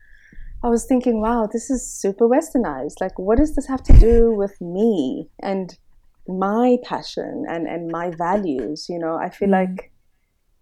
[0.63, 3.01] I was thinking, wow, this is super westernized.
[3.01, 5.77] Like what does this have to do with me and
[6.27, 8.87] my passion and, and my values?
[8.89, 9.91] You know, I feel like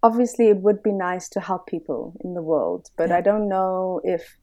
[0.02, 3.18] obviously it would be nice to help people in the world, but Yeah.
[3.18, 4.38] I don't know if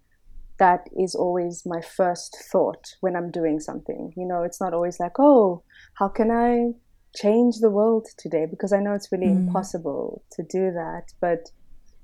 [0.60, 4.12] that is always my first thought when I'm doing something.
[4.16, 5.64] You know, it's not always like, oh,
[5.96, 6.74] how can I
[7.16, 8.46] change the world today?
[8.50, 9.48] Because I know it's really Mm.
[9.48, 11.04] impossible to do that.
[11.22, 11.50] But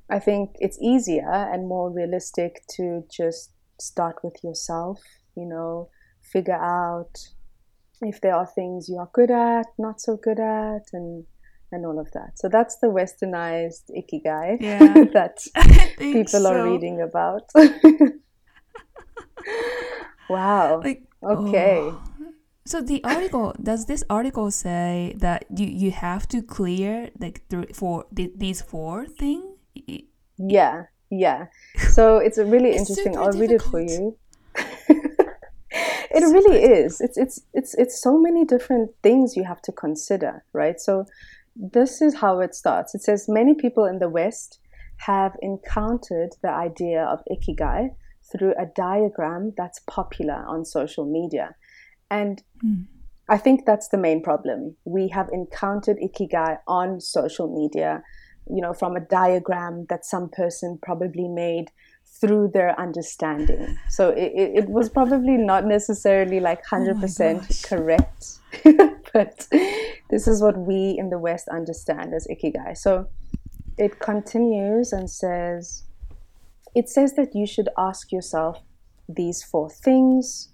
[0.10, 5.00] I think it's easier and more realistic to just start with yourself,
[5.36, 5.90] you know,
[6.22, 7.12] figure out
[8.02, 11.26] if there are things you are good at, not so good at, and
[11.72, 12.38] and all of that.
[12.38, 14.94] So that's the westernized ikigai Yeah.
[15.14, 15.38] that
[15.98, 17.50] people are reading about.
[20.30, 20.82] wow.
[20.84, 21.90] Like Okay.
[21.92, 22.02] oh.
[22.68, 27.68] So the article does this article say that you you have to clear like three,
[27.74, 29.55] four th- these four thing?
[30.38, 31.46] Yeah, yeah.
[31.90, 33.18] So it's a really It's interesting.
[33.18, 34.18] I'll read it for you.
[34.56, 37.02] it really is.
[37.02, 40.80] It's it's it's it's so many different things you have to consider, right?
[40.80, 41.06] So
[41.56, 42.96] this is how it starts.
[42.96, 44.60] It says many people in the West
[44.98, 47.90] have encountered the idea of ikigai
[48.32, 51.56] through a diagram that's popular on social media.
[52.10, 52.84] And Hmm.
[53.28, 54.78] I think that's the main problem.
[54.86, 58.04] We have encountered ikigai on social media,
[58.50, 61.72] you know, from a diagram that some person probably made
[62.20, 63.78] through their understanding.
[63.90, 67.62] So it, it, was probably not necessarily like 100% gosh.
[67.64, 68.26] correct,
[69.14, 69.48] but
[70.10, 72.78] this is what we in the West understand as ikigai.
[72.78, 73.08] So
[73.78, 75.84] it continues and says,
[76.74, 78.60] it says that you should ask yourself
[79.10, 80.50] these four things,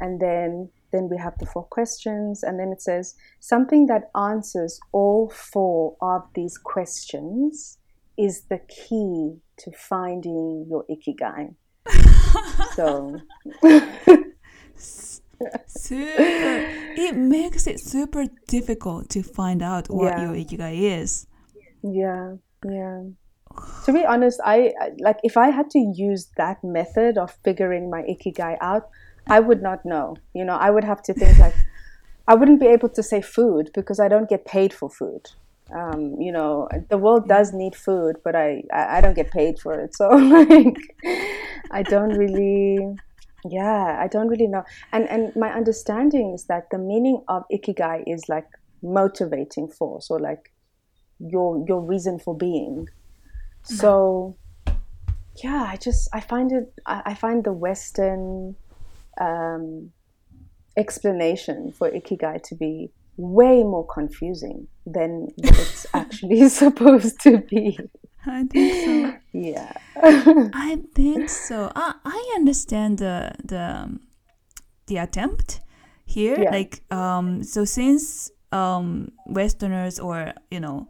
[0.00, 4.78] and then then we have the four questions, and then it says something that answers
[4.92, 7.78] all four of these questions
[8.18, 11.54] is the key to finding your ikigai.
[12.74, 13.20] so
[15.66, 16.22] super
[16.96, 20.22] it makes it super difficult to find out what Yeah.
[20.22, 21.26] your ikigai is.
[21.82, 23.02] Yeah, yeah.
[23.84, 28.02] To be honest, I like if I had to use that method of figuring my
[28.02, 28.88] ikigai out,
[29.26, 30.16] I would not know.
[30.34, 31.54] You know, I would have to think like
[32.28, 35.30] I wouldn't be able to say food because I don't get paid for food.
[35.74, 39.58] Um, you know, the world does need food, but I, I I don't get paid
[39.58, 39.94] for it.
[39.94, 40.76] So like
[41.70, 42.96] I don't really
[43.48, 44.64] yeah, I don't really know.
[44.92, 48.46] And and my understanding is that the meaning of ikigai is like
[48.82, 50.52] motivating force or like
[51.18, 52.88] your your reason for being.
[53.64, 54.36] So
[55.42, 58.56] yeah, I just I find it I, I find the Western
[59.20, 59.90] um,
[60.76, 67.78] explanation for ikigai to be way more confusing than it's actually supposed to be.
[68.24, 69.18] I think so.
[69.32, 69.72] Yeah.
[69.96, 71.72] I think so.
[71.74, 74.00] I I understand the the um,
[74.86, 75.60] the attempt
[76.04, 76.40] here.
[76.40, 76.50] Yeah.
[76.50, 80.88] Like um so since um Westerners or you know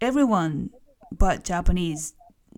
[0.00, 0.70] everyone
[1.10, 2.14] but Japanese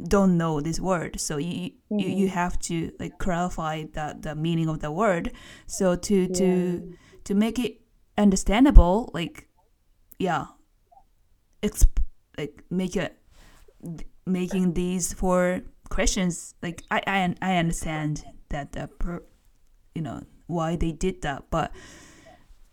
[0.09, 4.69] don't know this word, so you you, you have to like clarify the the meaning
[4.69, 5.33] of the word.
[5.67, 7.81] So to to to make it
[8.17, 9.49] understandable, like
[10.19, 10.47] yeah,
[11.63, 12.03] exp-
[12.39, 13.19] like make it
[14.27, 19.23] making these four questions like I I, I understand that the per,
[19.95, 21.45] you know why they did that.
[21.51, 21.73] But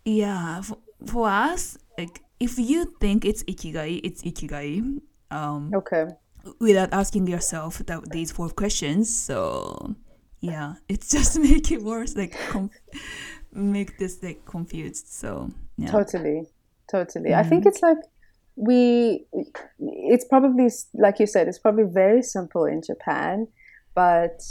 [0.06, 5.02] yeah for, for us like if you think it's ikigai it's ikigai.
[5.32, 6.08] Um Okay.
[6.60, 9.14] Without asking yourself that these four questions.
[9.14, 9.96] So
[10.42, 12.38] yeah it's just make it worse like
[13.52, 15.08] make this like confused.
[15.08, 15.92] So yeah.
[15.92, 16.44] Totally.
[16.90, 17.34] Totally.
[17.34, 17.98] I think it's like
[18.56, 19.26] we
[19.80, 23.48] it's probably like you said it's probably very simple in Japan
[23.96, 24.42] but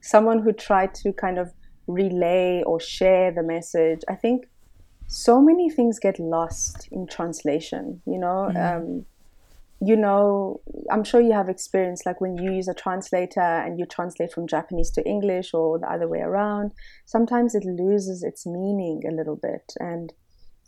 [0.00, 1.52] someone who tried to kind of
[1.88, 4.46] relay or share the message I think
[5.08, 8.50] so many things get lost in translation you know?
[8.54, 9.04] Um,
[9.80, 10.60] you know
[10.90, 14.46] i'm sure you have experience like when you use a translator and you translate from
[14.46, 16.72] japanese to english or the other way around
[17.06, 19.72] sometimes it loses its meaning a little bit.
[19.78, 20.12] And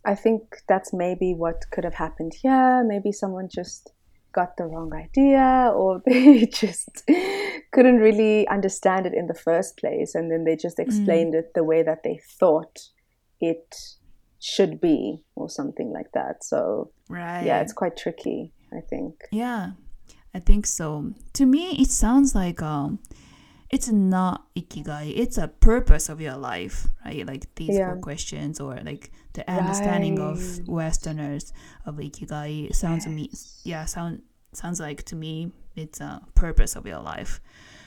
[0.05, 2.85] i think that's maybe what could have happened here.
[2.85, 3.92] Maybe someone just
[4.33, 7.03] got the wrong idea or they just
[7.73, 10.14] couldn't really understand it in the first place.
[10.14, 10.85] And then they just mm.
[10.87, 12.79] explained it the way that they thought
[13.40, 13.75] it
[14.40, 16.44] should be or something like that.
[16.44, 17.44] So right.
[17.44, 19.73] yeah it's quite tricky i think Yeah,
[20.35, 21.15] I think so.
[21.33, 22.99] To me, it sounds like um,
[23.71, 25.13] it's not ikigai.
[25.17, 27.27] It's a purpose of your life, right?
[27.27, 30.37] Like these four questions, or like the understanding of
[30.69, 31.53] Westerners
[31.87, 33.31] of ikigai sounds to me.
[33.65, 37.41] Yeah, sound sounds like to me it's a purpose of your life.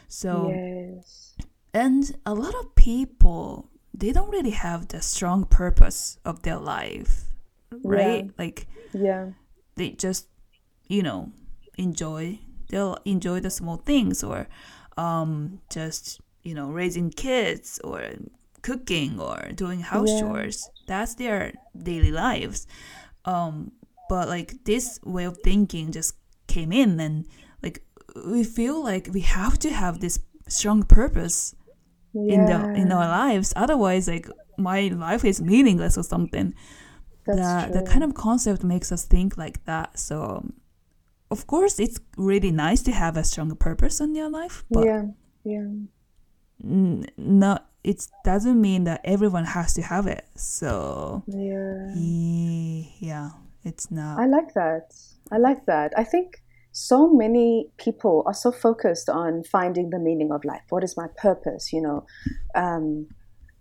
[0.07, 1.35] So yes
[1.73, 7.25] and a lot of people they don't really have the strong purpose of their life,
[7.83, 8.25] right?
[8.25, 8.31] Yeah.
[8.37, 9.27] Like yeah
[9.75, 10.27] they just
[10.95, 11.19] you know
[11.77, 12.23] enjoy
[12.69, 14.39] they'll enjoy the small things or
[14.97, 17.99] um just you know raising kids or
[18.61, 20.19] cooking or doing house Yeah.
[20.21, 20.57] chores
[20.89, 21.41] that's their
[21.89, 22.67] daily lives
[23.33, 23.71] um
[24.09, 26.13] but like this way of thinking just
[26.47, 27.25] came in and
[27.63, 27.77] like
[28.33, 31.55] we feel like we have to have this strong purpose
[32.33, 34.27] in the in our lives otherwise like
[34.57, 36.53] my life is meaningless or something
[37.25, 37.39] That's
[37.71, 37.91] the true.
[37.91, 39.97] kind of concept makes us think like that.
[39.97, 40.43] So,
[41.31, 45.03] of course, it's really nice to have a strong purpose in your life, but yeah
[45.43, 45.67] yeah.
[46.63, 50.25] n- not it doesn't mean that everyone has to have it.
[50.35, 51.91] So, yeah.
[52.99, 53.29] yeah,
[53.63, 54.19] it's not.
[54.19, 54.93] i like that.
[55.31, 55.91] I like that.
[55.97, 60.61] I think so many people are so focused on finding the meaning of life.
[60.69, 62.05] What is my purpose you know?
[62.53, 63.07] Um,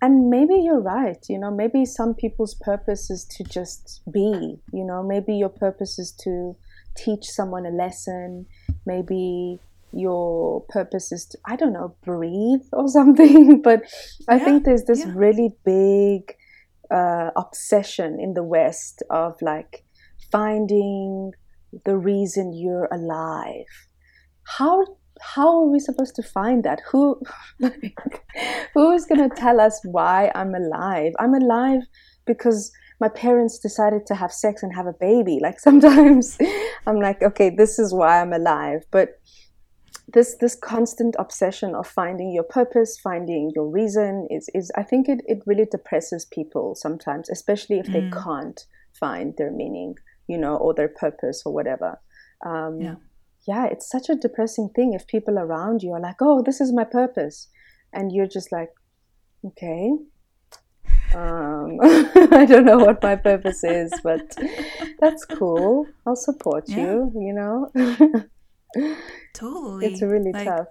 [0.03, 1.51] and maybe you're right you know?
[1.51, 5.03] Maybe some people's purpose is to just be you know?
[5.03, 6.57] Maybe your purpose is to
[6.97, 8.47] teach someone a lesson.
[8.87, 9.61] Maybe
[9.93, 13.61] your purpose is to i don't know breathe or something.
[13.63, 13.83] But
[14.29, 15.13] i Yeah, think there's this yeah.
[15.15, 16.35] really big
[16.91, 19.85] uh, obsession in the west of like
[20.33, 21.33] finding
[21.85, 23.67] the reason you're alive.
[24.45, 24.85] How
[25.21, 26.81] how are we supposed to find that?
[26.91, 27.21] Who
[27.61, 28.25] like,
[28.75, 31.13] who is going to tell us why i'm alive?
[31.19, 31.83] I'm alive
[32.27, 35.39] because my parents decided to have sex and have a baby.
[35.41, 36.37] Like sometimes
[36.87, 38.85] I'm like, okay, this is why I'm alive.
[38.91, 39.21] But
[40.13, 45.09] this this constant obsession of finding your purpose, finding your reason is is I think
[45.09, 48.23] it, it really depresses people sometimes, especially if they Mm.
[48.25, 48.61] can't
[48.99, 49.95] find their meaning,
[50.27, 52.01] you know, or their purpose or whatever.
[52.45, 52.95] Um, Yeah.
[53.47, 56.73] yeah, it's such a depressing thing if people around you are like, "Oh, this is
[56.73, 57.49] my purpose,"
[57.93, 58.71] and you're just like,
[59.45, 59.93] "Okay."
[61.15, 64.37] Um, I don't know what my purpose is, but
[65.01, 65.87] that's cool.
[66.07, 66.79] I'll support Yeah.
[66.79, 67.13] you.
[67.15, 67.73] You know,
[69.35, 69.87] Totally.
[69.87, 70.69] it's really Like, tough.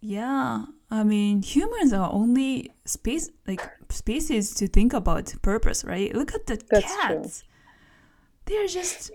[0.00, 6.14] Yeah, I mean, humans are only space like species to think about purpose, right?
[6.14, 7.16] Look at the That's true.
[7.22, 7.44] cats.
[8.44, 9.10] They're just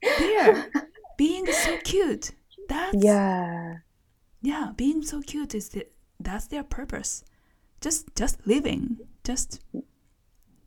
[0.00, 0.70] there,
[1.18, 2.32] being so cute.
[2.68, 3.74] That's Yeah,
[4.40, 5.86] yeah, being so cute is the,
[6.18, 7.22] that's their purpose.
[7.80, 9.60] Just just living, just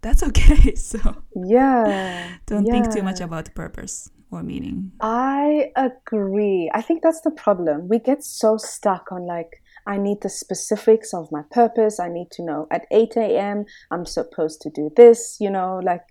[0.02, 0.76] that's okay.
[0.76, 2.38] So yeah.
[2.46, 4.92] don't think too much about purpose or meaning.
[5.02, 6.70] I agree.
[6.74, 7.88] I think that's the problem.
[7.88, 12.00] We get so stuck on like, I need the specifics of my purpose.
[12.00, 13.66] I need to know at 8 a.m.
[13.92, 16.04] I'm supposed to do this, you know, like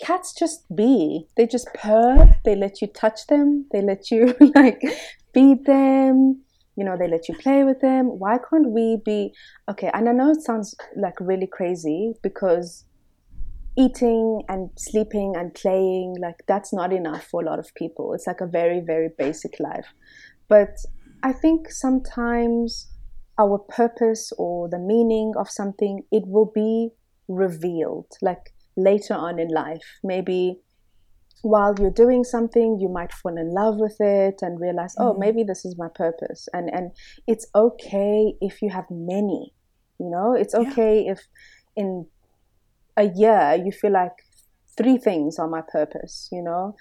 [0.00, 1.28] cats just be.
[1.36, 2.36] They just purr.
[2.44, 3.66] They let you touch them.
[3.72, 4.82] They let you like
[5.32, 6.42] feed them.
[6.76, 8.06] You know, they let you play with them.
[8.06, 9.32] Why can't we be
[9.70, 9.90] okay?
[9.92, 12.84] And I know it sounds like really crazy because
[13.78, 18.26] eating and sleeping and playing like that's not enough for a lot of people it's
[18.26, 19.86] like a very very basic life
[20.48, 20.76] but
[21.22, 22.90] i think sometimes
[23.38, 26.90] our purpose or the meaning of something it will be
[27.28, 30.58] revealed like later on in life maybe
[31.42, 35.18] while you're doing something you might fall in love with it and realize oh Mhm.
[35.18, 36.48] maybe this is my purpose.
[36.52, 36.92] And and
[37.26, 39.54] it's okay if you have many
[39.98, 40.32] you know?
[40.34, 40.60] It's Yeah.
[40.70, 41.20] okay if
[41.76, 42.06] in
[42.96, 44.16] a year you feel like
[44.76, 46.74] three things are my purpose you know?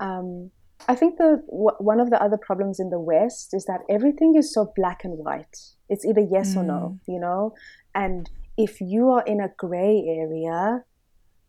[0.00, 0.50] Um,
[0.88, 4.34] i think the w- one of the other problems in the west is that everything
[4.36, 5.56] is so black and white.
[5.88, 7.54] It's either yes or no you know?
[7.94, 10.84] And if you are in a gray area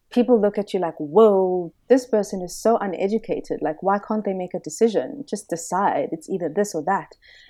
[0.10, 3.60] people look at you like whoa this person is so uneducated.
[3.62, 5.24] Like why can't they make a decision?
[5.28, 6.10] Just decide.
[6.12, 7.10] It's either this or that.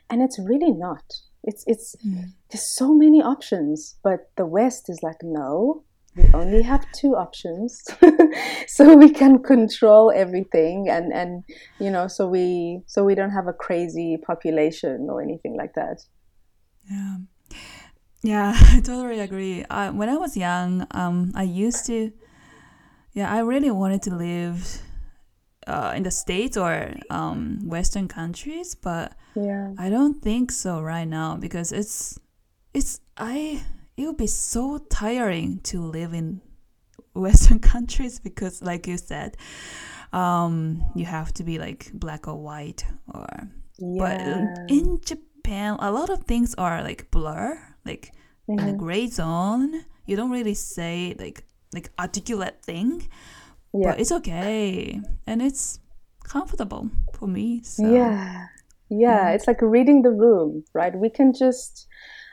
[0.10, 1.03] And it's really not.
[1.43, 2.34] It's it's Mm.
[2.49, 5.84] there's so many options but the west is like no
[6.16, 7.84] we only have two options.
[8.68, 11.43] So we can control everything and and
[11.80, 15.97] you know so we so we don't have a crazy population or anything like that.
[16.89, 17.18] Yeah,
[18.24, 19.64] yeah, I totally agree.
[19.70, 22.12] Uh, when I was young, um, I used to,
[23.18, 24.82] yeah, I really wanted to live
[25.65, 31.07] uh, in the states or um, Western countries, but yeah I don't think so right
[31.07, 32.20] now because it's,
[32.74, 33.63] it's I.
[33.97, 36.41] It would be so tiring to live in
[37.13, 39.38] Western countries because, like you said,
[40.13, 43.26] um, you have to be like black or white or
[43.99, 44.22] but
[44.68, 48.11] in Japan, a lot of things are like blur, like
[48.47, 48.78] in the Mhm.
[48.78, 49.86] gray zone.
[50.05, 51.43] You don't really say like
[51.78, 52.91] like articulate thing,
[53.73, 55.80] yeah but it's okay and it's
[56.28, 57.61] comfortable for me.
[57.63, 57.84] So.
[57.99, 58.47] Yeah.
[58.89, 60.95] Yeah, it's like reading the room, right?
[60.95, 61.88] We can just,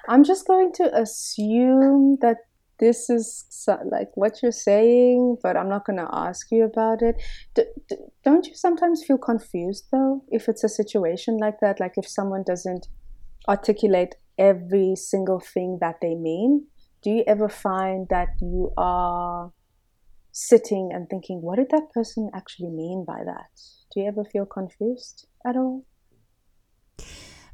[0.09, 2.39] I'm just going to assume that
[2.79, 7.03] this is so, like what you're saying, but I'm not going to ask you about
[7.03, 7.17] it.
[7.55, 11.81] D- d- don't you sometimes feel confused though, if it's a situation like that?
[11.81, 12.87] Like if someone doesn't
[13.49, 16.67] articulate every single thing that they mean?
[17.05, 19.53] Do you ever find that you are
[20.33, 23.51] sitting and thinking, what did that person actually mean by that?
[23.93, 25.85] Do you ever feel confused at all?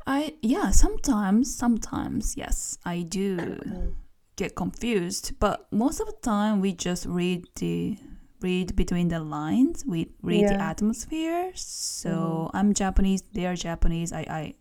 [0.07, 3.89] I yeah, sometimes sometimes yes, I do mm-hmm.
[4.37, 7.99] get confused, but most of the time we just read the
[8.41, 9.85] read between the lines.
[9.87, 11.53] We read the atmosphere.
[11.55, 12.57] So mm-hmm.
[12.57, 14.13] I'm Japanese, they're Japanese.
[14.13, 14.55] I I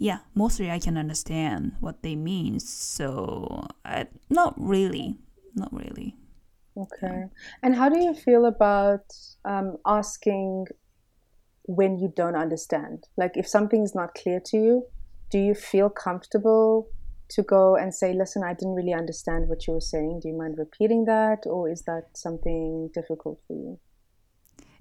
[0.00, 2.58] yeah, mostly I can understand what they mean.
[2.58, 5.18] So I not really,
[5.54, 6.16] not really.
[6.74, 7.24] Okay.
[7.62, 9.04] And how do you feel about
[9.44, 10.68] um, asking
[11.64, 13.08] when you don't understand?
[13.18, 14.86] Like, if something's not clear to you,
[15.30, 16.88] do you feel comfortable
[17.28, 20.20] to go and say, listen, I didn't really understand what you were saying.
[20.22, 21.44] Do you mind repeating that?
[21.44, 23.78] Or is that something difficult for you?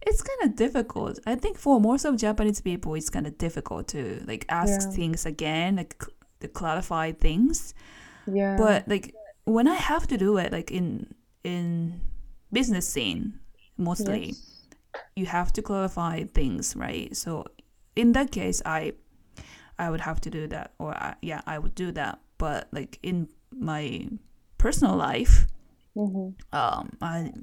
[0.02, 1.20] It's kind of difficult.
[1.28, 4.96] I think for most of Japanese people, it's kind of difficult to like ask Yeah.
[4.96, 6.04] things again, like
[6.40, 7.74] to clarify things.
[8.28, 8.58] Yeah.
[8.58, 12.00] but like when i have to do it like in in
[12.54, 13.40] business scene
[13.78, 14.68] mostly Yes.
[15.16, 17.46] you have to clarify things right so
[17.96, 18.94] in that case i
[19.80, 23.00] i would have to do that or I, yeah i would do that but like
[23.02, 24.08] in my
[24.60, 25.48] personal life
[25.96, 27.34] hmm um, I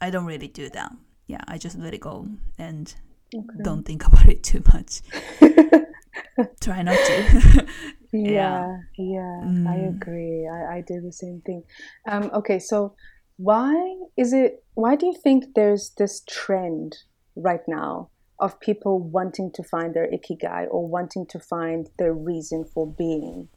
[0.00, 0.92] I don't really do that.
[1.26, 2.94] Yeah, I just let it go and
[3.34, 3.62] Okay.
[3.62, 5.00] don't think about it too much.
[6.60, 7.66] Try not to.
[8.12, 9.96] Yeah, yeah, I Mm.
[9.96, 10.48] agree.
[10.48, 11.64] I, I do the same thing.
[12.08, 12.94] Um, okay, so
[13.36, 13.74] why
[14.16, 16.96] is it, why do you think there's this trend
[17.34, 18.08] right now
[18.38, 23.48] of people wanting to find their ikigai or wanting to find their reason for being?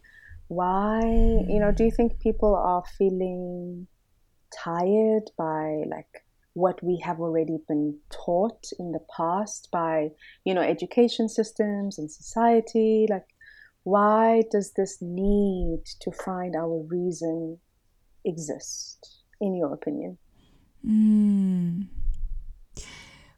[0.49, 3.87] Why, you know, do you think people are feeling
[4.63, 10.09] tired by like what we have already been taught in the past by,
[10.43, 13.07] you know, education systems and society?
[13.09, 13.25] Like,
[13.83, 17.59] why does this need to find our reason
[18.25, 20.17] exist in your opinion
[20.85, 21.87] mm.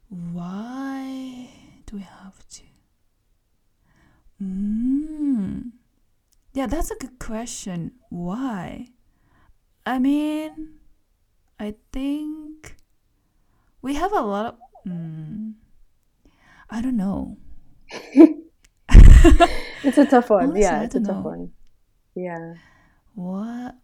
[0.09, 1.49] Why
[1.85, 2.61] do we have to?
[4.43, 5.71] Mm.
[6.53, 7.93] Yeah, that's a good question.
[8.09, 8.87] Why?
[9.85, 10.79] I mean,
[11.57, 12.75] I think
[13.81, 14.55] we have a lot of.
[14.87, 15.53] Mm,
[16.69, 17.37] I don't know.
[19.83, 21.29] it's a tough one Honestly, yeah it's a don't tough know.
[21.29, 21.51] one
[22.15, 22.53] yeah
[23.15, 23.75] What?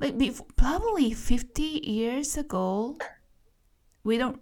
[0.00, 2.98] Like bef- probably 50 years ago,
[4.04, 4.40] we don't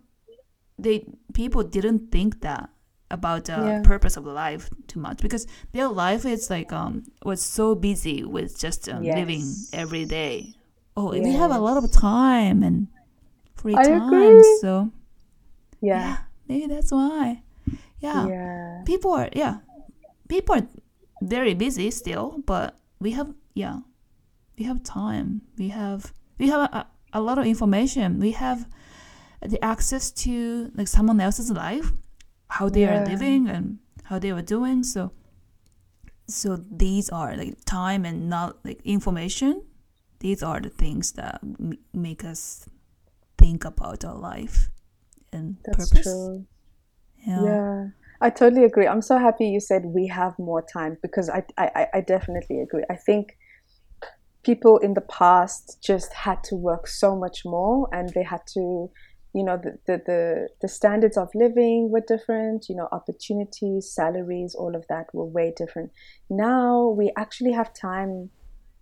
[0.79, 2.69] they people didn't think that
[3.11, 3.81] about the Yeah.
[3.83, 8.59] purpose of life too much because their life is like um was so busy with
[8.59, 9.43] just um, living
[9.73, 10.53] every day.
[10.97, 12.89] Oh, we have a lot of time and
[13.67, 14.59] free I time, agree.
[14.61, 14.91] so
[15.81, 15.99] yeah.
[16.01, 16.17] yeah,
[16.49, 17.43] maybe that's why.
[17.99, 18.27] Yeah.
[18.29, 18.83] yeah.
[18.87, 19.59] People are yeah.
[20.29, 20.67] People are
[21.23, 23.81] very busy still but we have yeah
[24.59, 25.43] we have time.
[25.59, 28.21] We have we have a, a lot of information.
[28.21, 28.67] We have
[29.43, 31.93] the access to like someone else's life
[32.49, 34.85] how they are living and how they were doing.
[34.85, 35.11] So
[36.29, 39.63] so these are like time and not like information.
[40.21, 42.69] These are the things that m- make us
[43.47, 44.71] think about our life
[45.33, 46.47] and that's purpose true
[47.27, 47.87] yeah, Yeah,
[48.21, 48.87] I totally agree.
[48.87, 52.85] I'm so happy you said we have more time because I, I, I- definitely agree.
[52.91, 53.37] I think
[54.45, 58.91] people in the past just had to work so much more and they had to,
[59.35, 64.55] you know, the, the, the, the standards of living were different, you know, opportunities, salaries,
[64.55, 65.91] all of that were way different.
[66.31, 68.31] Now we actually have time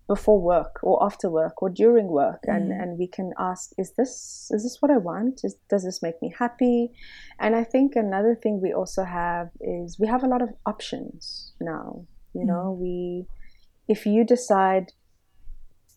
[0.07, 2.81] before work or after work or during work and, Mm.
[2.81, 6.21] and we can ask is this is this what i want is, does this make
[6.21, 6.91] me happy
[7.39, 11.53] and I think another thing we also have is we have a lot of options
[11.59, 12.05] now.
[12.33, 13.25] You know, we,
[13.87, 14.91] if you decide,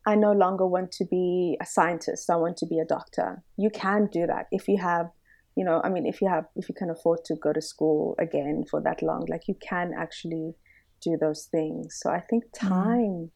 [0.06, 3.70] I no longer want to be a scientist, I want to be a doctor, you
[3.70, 5.11] can do that if you have,
[5.56, 8.14] you know, I mean, if you have, if you can afford to go to school
[8.18, 10.54] again for that long, like you can actually
[11.00, 11.98] do those things.
[12.00, 13.30] So I think time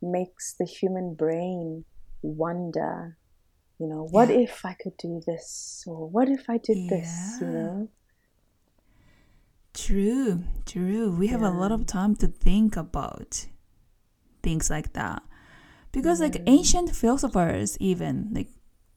[0.00, 1.84] makes the human brain
[2.22, 3.16] wonder
[3.78, 4.40] you know what Yeah.
[4.40, 7.88] if i could do this or what if i did this you know
[9.74, 11.14] True, true.
[11.16, 13.46] We have a lot of time to think about
[14.42, 15.22] things like that.
[15.92, 18.48] Because like ancient philosophers even like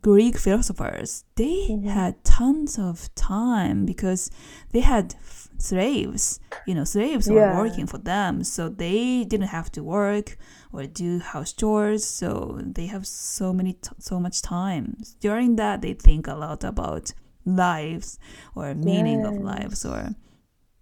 [0.02, 1.86] Greek philosophers, they Mhm.
[1.86, 4.32] had tons of time because
[4.72, 5.14] they had
[5.60, 6.40] slaves.
[6.66, 10.36] You know, slaves were working for them, so they didn't have to work
[10.74, 12.06] or do house chores.
[12.06, 14.98] So they have so many, t- so much time.
[15.20, 17.14] During that, they think a lot about
[17.46, 18.20] lives
[18.56, 20.10] or meaning of lives or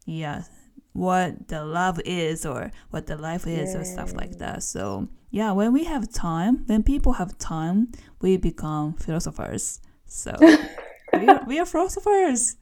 [0.05, 0.43] yeah
[0.91, 5.53] what the love is or what the life is or stuff like that so yeah
[5.53, 7.87] when we have time when people have time
[8.19, 10.35] we become philosophers so
[11.13, 12.57] we, are, we are philosophers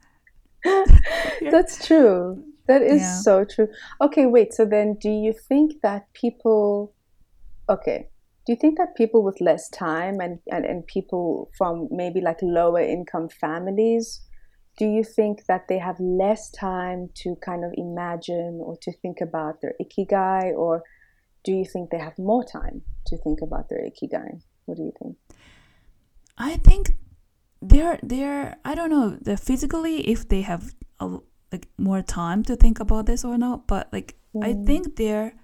[1.50, 2.44] That's true.
[2.66, 3.20] That is Yeah.
[3.20, 3.68] so true.
[4.00, 4.52] Okay, wait.
[4.52, 6.92] So then, do you think that people,
[7.68, 8.08] okay,
[8.46, 12.38] do you think that people with less time and, and, and people from maybe like
[12.42, 14.22] lower income families,
[14.78, 19.20] do you think that they have less time to kind of imagine or to think
[19.20, 20.52] about their ikigai?
[20.56, 20.82] Or
[21.44, 24.40] do you think they have more time to think about their ikigai?
[24.66, 25.16] What do you think?
[26.38, 26.96] i think
[27.60, 31.18] they're they're i don't know the physically if they have a,
[31.52, 34.66] like more time to think about this or not but like i mm.
[34.66, 35.34] think their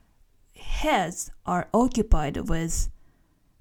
[0.57, 2.89] heads are occupied with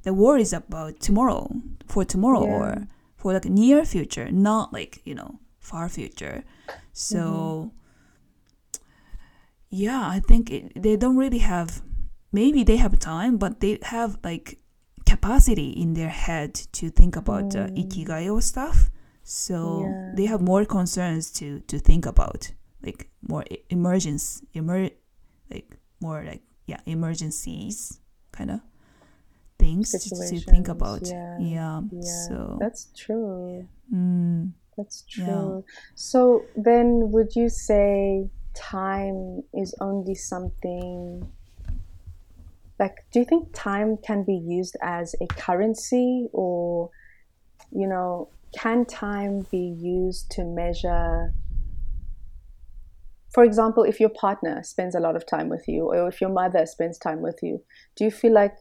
[0.04, 1.50] the worries about tomorrow
[1.88, 2.54] for tomorrow Yeah.
[2.54, 6.44] or for like near future not like you know far future
[6.92, 7.72] so
[9.70, 11.82] yeah i think it, they don't really have
[12.32, 14.60] maybe they have time but they have like
[15.06, 18.90] capacity in their head to think about uh, ikigai or stuff
[19.24, 20.12] so Yeah.
[20.16, 24.90] they have more concerns to to think about like more emergence emer
[25.50, 28.00] like more like yeah emergencies
[28.32, 28.62] kind of
[29.60, 31.02] things to, think about.
[31.08, 31.82] yeah, Yeah.
[31.92, 33.68] Yeah, So that's true.
[33.94, 35.26] mm, That's Yeah.
[35.26, 35.64] true.
[35.96, 41.32] So then, would you say time is only something
[42.80, 46.90] like, do you think time can be used as a currency or,
[47.72, 51.34] you know, can time be used to measure?
[53.34, 56.30] For example, if your partner spends a lot of time with you, or if your
[56.30, 57.64] mother spends time with you,
[57.96, 58.56] do you feel like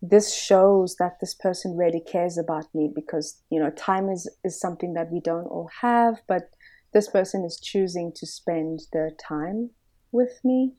[0.00, 2.90] this shows that this person really cares about me?
[2.94, 6.50] Because you know time is is something that we don't all have but
[6.92, 9.68] this person is choosing to spend their time
[10.12, 10.72] with me.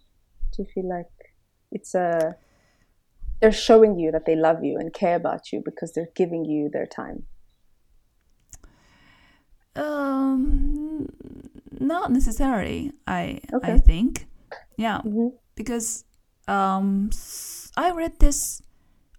[0.52, 1.12] Do you feel like
[1.72, 2.36] it's a
[3.40, 6.70] they're showing you that they love you and care about you because they're giving you
[6.74, 7.24] their time?
[9.76, 11.14] Um,
[11.80, 12.92] not necessarily.
[13.08, 14.28] I I think,
[14.78, 15.32] yeah, Mhm.
[15.56, 16.06] because
[16.48, 17.10] um,
[17.76, 18.62] I read this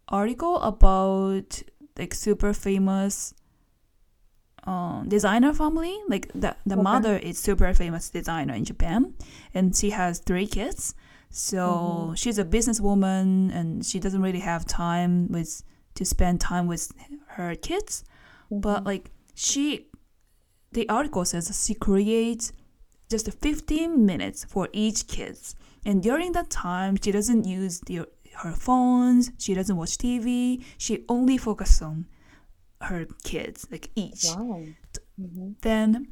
[0.09, 1.63] article about
[1.99, 3.35] like super famous
[4.65, 5.97] um, designer family.
[6.09, 6.83] Like the the Okay.
[6.83, 9.15] mother is super famous designer in Japan,
[9.55, 10.95] and she has three kids.
[11.31, 12.15] So Mm-hmm.
[12.15, 15.63] she's a businesswoman, and she doesn't really have time with
[15.95, 16.93] to spend time with
[17.37, 18.05] her kids.
[18.51, 18.61] Mm-hmm.
[18.61, 19.89] But like she,
[20.73, 22.53] the article says she creates
[23.11, 25.55] just 15 minutes for each kids,
[25.87, 28.07] and during that time she doesn't use the,
[28.43, 29.31] her phones.
[29.39, 30.63] She doesn't watch TV.
[30.77, 32.07] She only focuses on
[32.83, 34.63] her kids, like each wow
[35.21, 35.55] Mhm.
[35.63, 36.09] then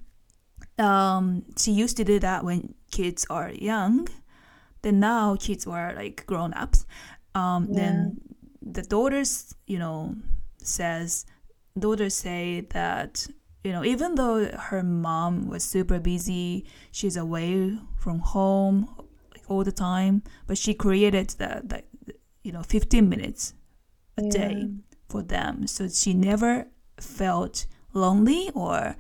[0.79, 4.09] um, she used to do that when kids are young.
[4.83, 6.87] Then now kids were like grown ups.
[7.35, 8.21] Um, Then
[8.63, 10.17] the daughters, you know,
[10.63, 11.25] says
[11.79, 13.27] daughters say that
[13.67, 18.89] you know even though her mom was super busy, she's away from home
[19.49, 21.85] all the time, but she created that that
[22.45, 23.55] you know 15 minutes
[24.17, 24.71] a day
[25.09, 25.67] for them.
[25.67, 26.69] So she never
[27.01, 28.97] felt lonely or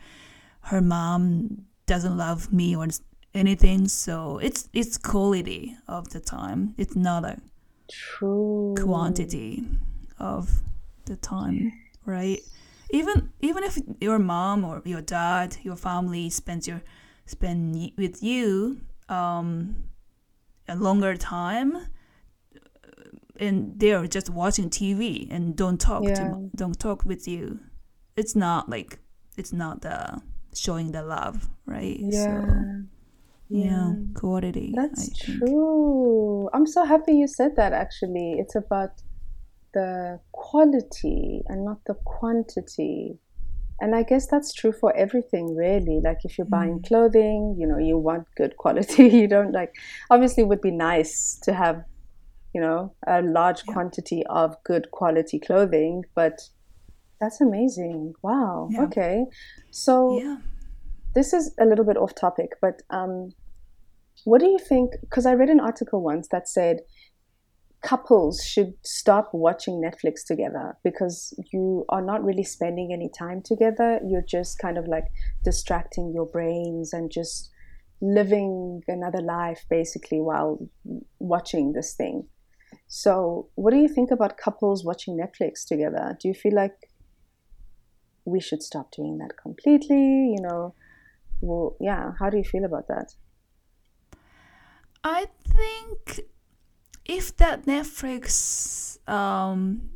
[0.62, 2.88] her mom doesn't love me or
[3.34, 3.86] anything.
[3.86, 6.74] So it's it's quality of the time.
[6.76, 7.40] It's not a
[7.88, 9.64] true quantity
[10.18, 10.62] of
[11.04, 11.72] the time,
[12.04, 12.40] right?
[12.91, 16.82] Even even if your mom or your dad, your family spends your
[17.26, 19.76] spend with you um,
[20.68, 21.76] a longer time,
[23.39, 26.28] and they're just watching TV and don't talk to Yeah.
[26.28, 27.59] mu- don't talk with you.
[28.16, 28.99] It's not like
[29.37, 30.22] it's not the
[30.55, 31.99] showing the love, right?
[32.01, 32.32] yeah So,
[33.49, 33.95] yeah, Yeah.
[34.14, 34.72] quality.
[34.74, 36.49] That's true.
[36.55, 38.37] I'm so happy you said that actually.
[38.39, 39.03] It's about
[39.76, 43.18] the quality and not the quantity.
[43.78, 46.00] And I guess that's true for everything, really.
[46.02, 46.86] Like if you're buying Mm.
[46.88, 49.04] clothing, you know, you want good quality.
[49.20, 49.72] You don't like,
[50.10, 51.84] obviously, it would be nice to have,
[52.54, 53.74] you know, a large Yeah.
[53.74, 56.36] quantity of good quality clothing, but
[57.20, 58.14] that's amazing.
[58.22, 58.68] Wow.
[58.72, 58.84] Yeah.
[58.84, 59.16] Okay.
[59.70, 60.36] So, Yeah.
[61.14, 63.14] this is a little bit off topic, but um,
[64.24, 64.88] what do you think?
[65.02, 66.76] Because I read an article once that said
[67.82, 74.00] couples should stop watching Netflix together because you are not really spending any time together.
[74.06, 75.04] You're just kind of like
[75.44, 77.50] distracting your brains and just
[78.00, 80.58] living another life basically while
[81.18, 82.26] watching this thing.
[82.88, 86.16] So, what do you think about couples watching Netflix together?
[86.20, 86.90] Do you feel like
[88.24, 90.34] we should stop doing that completely?
[90.34, 90.74] You know,
[91.40, 92.12] well, yeah.
[92.18, 93.14] How do you feel about that?
[95.02, 96.26] I think
[97.09, 99.90] if that Netflix, um,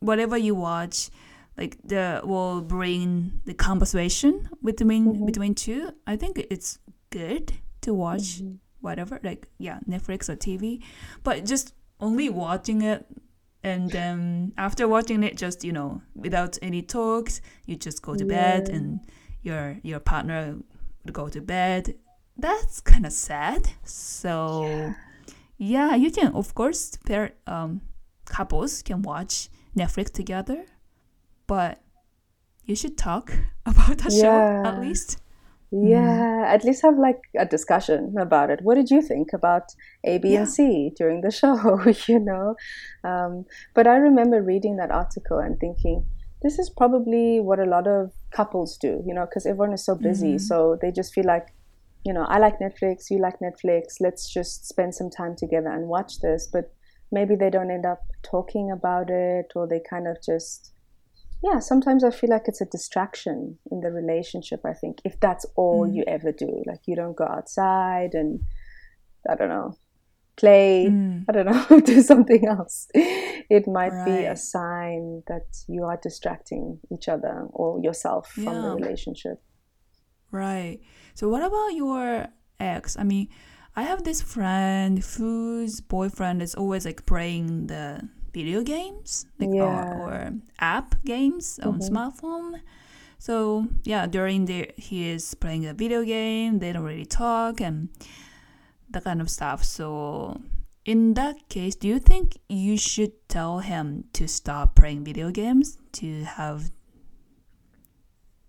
[0.00, 1.10] whatever you watch,
[1.56, 5.26] like the will bring the conversation between Mhm.
[5.26, 5.90] between two.
[6.06, 6.78] I think it's
[7.10, 7.52] good
[7.82, 8.58] to watch Mhm.
[8.80, 10.82] whatever, like yeah, Netflix or TV,
[11.22, 13.06] but just only watching it.
[13.62, 18.24] And then after watching it, just you know, without any talks, you just go to
[18.24, 19.00] bed, and
[19.42, 20.56] your your partner
[21.04, 21.94] would go to bed.
[22.38, 23.68] That's kind of sad.
[23.84, 24.94] So yeah,
[25.60, 27.80] you can of course pair um
[28.24, 30.64] couples can watch Netflix together,
[31.46, 31.80] but
[32.64, 33.32] you should talk
[33.66, 35.18] about the show at least.
[35.72, 38.60] Yeah, at least have like a discussion about it.
[38.62, 39.64] What did you think about
[40.02, 40.38] A, B, Yeah.
[40.40, 41.54] and C during the show?
[42.08, 42.56] you know,
[43.04, 43.44] um,
[43.74, 46.04] but I remember reading that article and thinking,
[46.42, 49.00] this is probably what a lot of couples do.
[49.06, 50.40] You know, because everyone is so busy, Mhm.
[50.40, 51.54] so they just feel like,
[52.04, 53.94] you know, I like Netflix, you like Netflix.
[54.00, 56.48] Let's just spend some time together and watch this.
[56.50, 56.72] But
[57.12, 60.72] maybe they don't end up talking about it, or they kind of just
[61.42, 64.60] yeah, sometimes I feel like it's a distraction in the relationship.
[64.66, 65.94] I think if that's all Mm.
[65.94, 68.40] you ever do, like you don't go outside and
[69.28, 69.74] I don't know,
[70.36, 71.24] play, Mm.
[71.28, 72.88] I don't know, do something else.
[72.94, 78.70] it might be a sign that you are distracting each other or yourself from the
[78.74, 79.42] relationship.
[80.30, 80.80] Right.
[81.20, 82.96] So what about your ex?
[82.96, 83.28] I mean,
[83.76, 89.84] I have this friend whose boyfriend is always like playing the video games, like Yeah.
[89.92, 91.90] or, or app games on Mhm.
[91.90, 92.62] smartphone.
[93.18, 97.90] So yeah, during the he is playing a video game, they don't really talk and
[98.88, 99.62] that kind of stuff.
[99.62, 100.40] So
[100.86, 105.76] in that case, do you think you should tell him to stop playing video games
[106.00, 106.72] to have,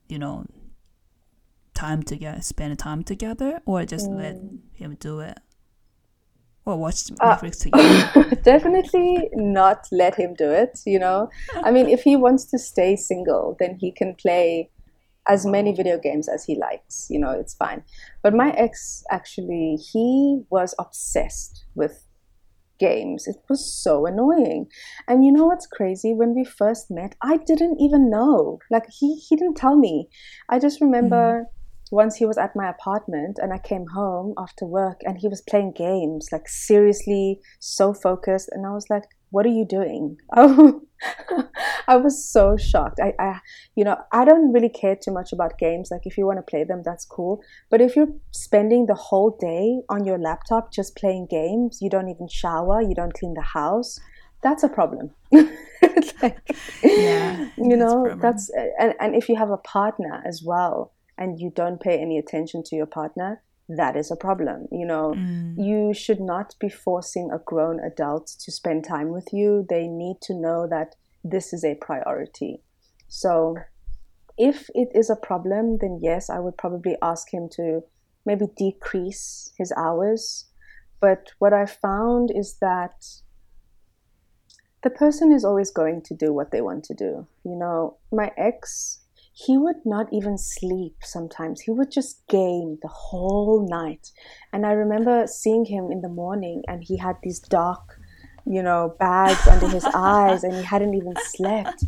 [0.08, 0.46] you know,
[1.74, 4.36] time together, spend time together, or just let
[4.74, 5.40] him do it,
[6.66, 8.36] or watch Uh, Netflix together?
[8.44, 11.30] Definitely not let him do it, you know.
[11.64, 14.70] I mean, if he wants to stay single, then he can play
[15.28, 17.84] as many video games as he likes, you know, it's fine.
[18.24, 22.06] But my ex actually, he was obsessed with
[22.80, 23.28] games.
[23.28, 24.66] It was so annoying.
[25.08, 26.14] And you know what's crazy?
[26.14, 28.60] When we first met, I didn't even know.
[28.72, 30.10] Like he he didn't tell me.
[30.50, 31.46] I just remember
[31.92, 35.42] once he was at my apartment and I came home after work and he was
[35.42, 40.82] playing games, like seriously so focused and I was like, "What are you doing?" Oh,
[41.88, 43.00] I was so shocked.
[43.02, 43.40] I, I
[43.76, 45.90] you know, I don't really care too much about games.
[45.92, 47.42] Like if you want to play them, that's cool.
[47.70, 52.10] But if you're spending the whole day on your laptop just playing games, you don't
[52.10, 54.00] even shower, you don't clean the house,
[54.42, 55.12] that's a problem.
[56.22, 56.38] Like,
[56.84, 58.20] Yeah, you know, problem.
[58.22, 62.18] that's and, and if you have a partner as well and you don't pay any
[62.18, 64.68] attention to your partner, that is a problem.
[64.72, 69.28] You know, Mm, you should not be forcing a grown adult to spend time with
[69.32, 69.66] you.
[69.70, 72.64] They need to know that this is a priority.
[73.08, 73.56] So,
[74.38, 77.84] if it is a problem, then yes, I would probably ask him to
[78.26, 80.46] maybe decrease his hours.
[81.00, 82.98] But what I found is that
[84.84, 87.28] the person is always going to do what they want to do.
[87.44, 89.01] You know, my ex,
[89.34, 91.62] he would not even sleep sometimes.
[91.62, 94.12] He would just game the whole night.
[94.52, 98.00] And I remember seeing him in the morning and he had these dark,
[98.46, 101.84] you know, bags under his eyes and he hadn't even slept.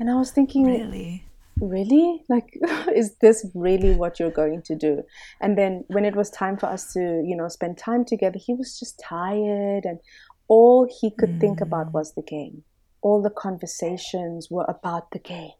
[0.00, 1.24] And I was thinking, really?
[1.60, 2.56] really like
[2.94, 5.02] is this really what you're going to do
[5.40, 8.54] and then when it was time for us to you know spend time together he
[8.54, 9.98] was just tired and
[10.46, 11.92] all he could think about mm.
[11.92, 12.62] was the game
[13.00, 15.50] all the conversations were about the game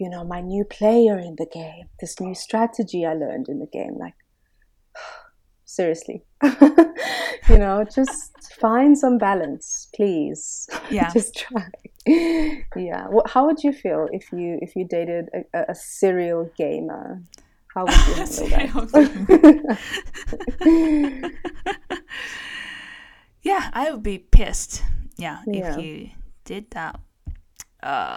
[0.00, 3.66] you know my new player in the game this new strategy i learned in the
[3.66, 4.14] game like
[5.64, 6.24] seriously
[7.48, 11.10] you know just find some balance please Yeah.
[11.12, 11.68] just try
[12.06, 17.22] yeah well, how would you feel if you if you dated a, a, serial gamer
[17.74, 17.94] how would
[18.40, 19.10] you handle that
[23.42, 24.82] yeah, I would be pissed.
[25.16, 25.76] Yeah, Yeah.
[25.76, 26.10] if you
[26.44, 27.00] did that.
[27.82, 28.16] Uh,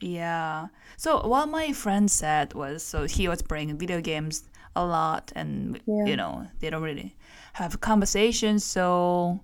[0.00, 0.68] yeah.
[0.96, 4.44] So what my friend said was, so he was playing video games
[4.76, 6.04] a lot, and Yeah.
[6.06, 7.16] you know they don't really
[7.54, 8.64] have conversations.
[8.64, 9.40] So,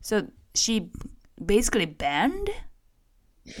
[0.00, 0.90] so she
[1.44, 2.50] basically banned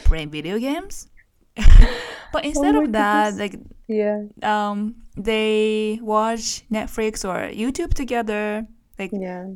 [0.04, 1.08] playing video games.
[2.32, 3.38] but instead Oh of that, goodness.
[3.40, 8.66] like yeah um, they watch Netflix or YouTube together,
[8.98, 9.46] like yeah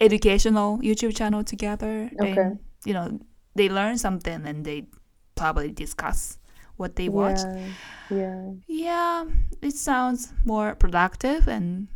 [0.00, 2.10] educational YouTube channel together.
[2.20, 2.32] Okay.
[2.40, 3.20] And, you know,
[3.54, 4.86] they learn something and they
[5.34, 6.38] probably discuss
[6.76, 7.46] what they watched.
[7.46, 7.66] yeah
[8.10, 9.24] yeah Yeah,
[9.62, 11.88] it sounds more productive and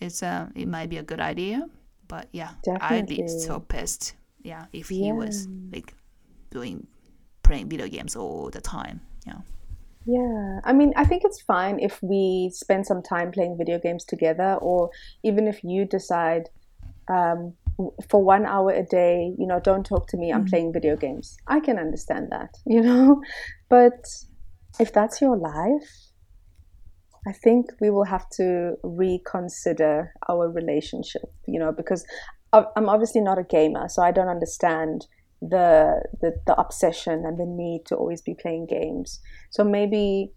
[0.00, 1.68] it's a it might be a good idea.
[2.08, 4.14] But yeah, I'd be so pissed.
[4.42, 5.94] Yeah, if he was like
[6.50, 6.86] doing
[7.42, 9.00] playing video games all the time.
[9.26, 9.38] Yeah.
[10.06, 14.04] Yeah, I mean, I think it's fine if we spend some time playing video games
[14.04, 14.90] together, or
[15.24, 16.48] even if you decide
[17.08, 17.54] um,
[18.08, 20.50] for one hour a day, you know, don't talk to me, I'm mm.
[20.50, 21.36] playing video games.
[21.46, 23.22] I can understand that, you know,
[23.68, 24.06] but
[24.80, 25.90] if that's your life,
[27.26, 32.04] I think we will have to reconsider our relationship, you know, because
[32.52, 35.06] I'm obviously not a gamer, so I don't understand
[35.42, 39.20] the, the the obsession and the need to always be playing games.
[39.50, 40.32] So maybe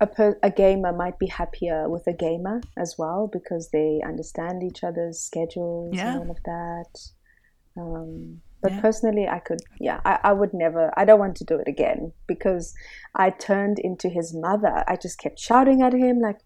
[0.00, 4.62] a per, a gamer might be happier with a gamer as well because they understand
[4.62, 6.08] each other's schedules Yeah.
[6.12, 7.80] and all of that.
[7.80, 8.80] Um, but Yeah.
[8.80, 12.12] personally, I could, yeah, I, I would never, I don't want to do it again
[12.26, 12.74] because
[13.14, 14.84] I turned into his mother.
[14.88, 16.38] I just kept shouting at him, like,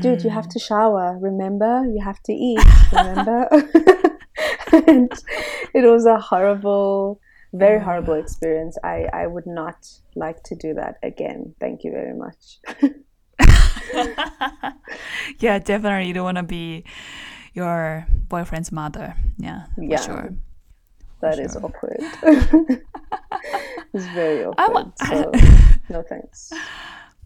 [0.00, 1.84] dude, you have to shower, remember?
[1.86, 3.48] You have to eat, remember?
[4.72, 5.10] and
[5.74, 7.20] it was a horrible,
[7.54, 7.84] very mm-hmm.
[7.84, 8.76] horrible experience.
[8.82, 11.54] I, I would not like to do that again.
[11.60, 12.58] Thank you very much.
[15.38, 16.08] yeah, definitely.
[16.08, 16.84] You don't want to be
[17.54, 19.14] your boyfriend's mother.
[19.38, 20.00] Yeah, for Yeah.
[20.00, 20.34] sure.
[21.20, 21.64] That is sure.
[21.64, 22.00] awkward.
[23.94, 24.92] it's very awkward.
[25.06, 25.30] So,
[25.88, 26.52] no thanks.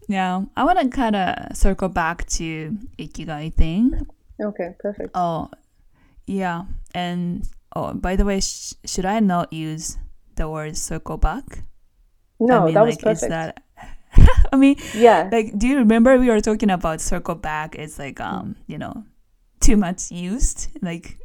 [0.07, 4.07] Yeah, I want to kind of circle back to ikigai thing.
[4.41, 5.09] Okay, perfect.
[5.15, 5.49] Oh,
[6.27, 9.97] yeah, and oh, by the way, sh- should I not use
[10.39, 11.63] the word circle back?
[12.39, 13.23] No, I mean, that was like, perfect.
[13.23, 13.63] Is that?
[14.53, 15.29] I mean, yeah.
[15.31, 17.75] like, do you remember we were talking about circle back?
[17.75, 19.03] It's like, um, you know,
[19.59, 20.69] too much used.
[20.81, 21.19] Like,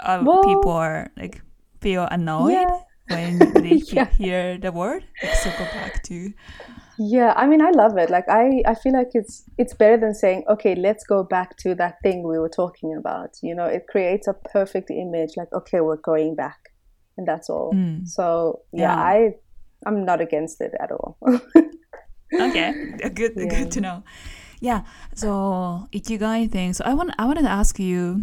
[0.00, 1.40] uh, Well- people are like
[1.80, 2.80] feel annoyed yeah.
[3.08, 4.08] when they Yeah.
[4.18, 6.32] hear the word like, circle back to.
[6.98, 8.08] Yeah, I mean, I love it.
[8.08, 11.74] Like, I, I feel like it's it's better than saying, okay, let's go back to
[11.74, 13.36] that thing we were talking about.
[13.42, 15.32] You know, it creates a perfect image.
[15.36, 16.56] Like, okay, we're going back,
[17.16, 17.72] and that's all.
[17.74, 18.06] Mm.
[18.06, 19.02] So yeah, Yeah.
[19.02, 19.34] I
[19.86, 21.18] I'm not against it at all.
[22.40, 22.72] okay
[23.14, 23.46] good Yeah.
[23.48, 24.02] good to know
[24.60, 24.82] yeah
[25.14, 28.20] so ikigai thing so i want i wanted to ask you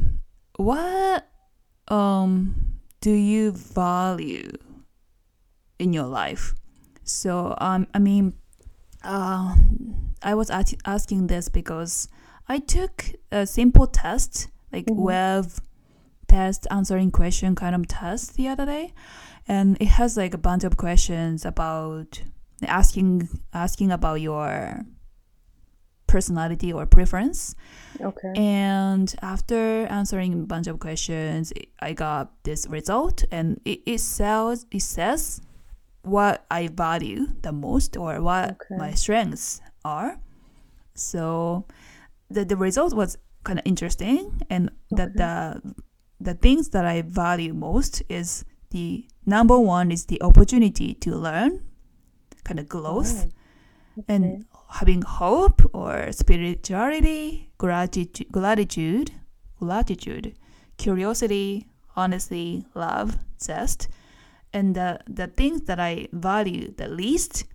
[0.57, 1.25] what
[1.87, 2.53] um
[3.01, 4.51] do you value
[5.79, 6.53] in your life
[7.03, 8.33] so um i mean
[9.03, 9.55] uh,
[10.21, 10.49] i was
[10.85, 12.07] asking this because
[12.49, 14.97] i took a simple test like Mhm.
[14.99, 15.45] web
[16.33, 18.91] test answering question kind of test the other day
[19.47, 22.23] and it has like a bunch of questions about
[22.67, 24.81] asking asking about your
[26.07, 27.55] personality or preference
[28.01, 28.33] okay.
[28.35, 34.65] and after answering a bunch of questions i got this result and it, it says
[34.71, 35.41] it says
[36.01, 38.75] what i value the most or what Okay.
[38.77, 40.17] my strengths are
[40.95, 41.65] so
[42.29, 45.61] the, the result was kind of interesting and that the
[46.23, 51.61] the things that i value most is the number one is the opportunity to learn
[52.43, 53.27] kind of growth
[53.95, 59.11] Oh, and having hope or spirituality, gratitude, gratitude,
[59.59, 60.35] gratitude,
[60.77, 63.87] curiosity, honesty, love, zest,
[64.51, 67.45] and the the things that I value the least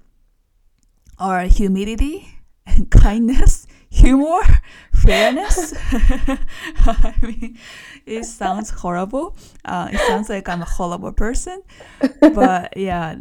[1.18, 2.28] are humility
[2.66, 4.42] and kindness, humor,
[4.94, 5.74] fairness.
[5.92, 7.58] I mean,
[8.06, 9.36] it sounds horrible.
[9.64, 11.62] Uh, it sounds like I'm a horrible person,
[12.20, 13.16] but yeah,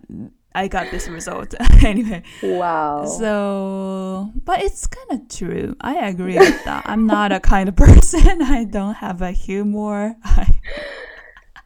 [0.56, 1.54] I got this result
[1.84, 2.24] anyway.
[2.42, 3.06] Wow.
[3.06, 5.76] So, but it's kind of true.
[5.82, 6.84] I agree with that.
[6.86, 8.42] I'm not a kind of person.
[8.42, 10.16] I don't have a humor.
[10.24, 10.60] I,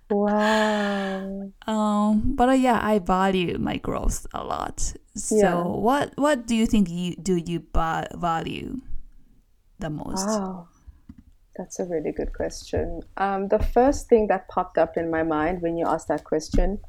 [0.09, 1.51] wow.
[1.67, 4.93] um, but uh, yeah, I value my growth a lot.
[5.15, 5.63] So, Yeah.
[5.63, 7.63] what what do you think you do you
[8.15, 8.81] value
[9.81, 10.25] the most?
[10.25, 10.67] Wow.
[11.57, 13.01] That's a really good question.
[13.17, 16.79] Um, the first thing that popped up in my mind when you asked that question,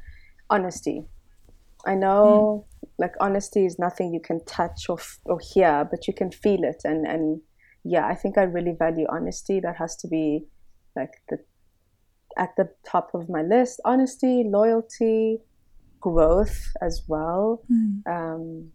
[0.49, 1.03] honesty.
[1.85, 2.65] I know,
[2.97, 6.63] like honesty is nothing you can touch or f- or hear, but you can feel
[6.63, 7.41] it, and and
[7.83, 9.59] yeah, I think I really value honesty.
[9.59, 10.45] That has to be
[10.95, 11.39] like the
[12.37, 13.81] at the top of my list.
[13.83, 15.39] Honesty, loyalty,
[15.99, 17.63] growth as well.
[17.69, 18.07] Mm.
[18.07, 18.71] um,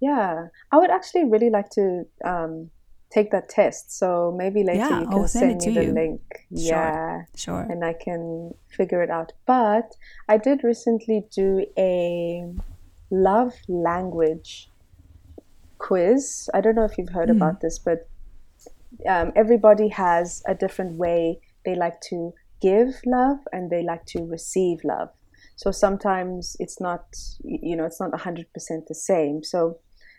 [0.00, 2.70] yeah, I would actually really like to um,
[3.10, 3.96] take that test.
[3.98, 5.92] So maybe later Yeah, you can send send, me the you.
[5.92, 6.20] link.
[6.50, 6.50] Sure.
[6.50, 7.66] Yeah, Sure.
[7.70, 9.32] and I can figure it out.
[9.46, 9.90] But
[10.28, 12.44] I did recently do a
[13.10, 14.70] love language
[15.78, 16.48] quiz.
[16.54, 17.36] I don't know if you've heard Hmm.
[17.36, 18.08] about this, but
[19.08, 24.24] um, everybody has a different way they like to give love and they like to
[24.24, 25.08] receive love.
[25.56, 27.04] So sometimes it's not,
[27.42, 28.44] you know, it's not 100%
[28.86, 29.42] the same.
[29.42, 29.78] So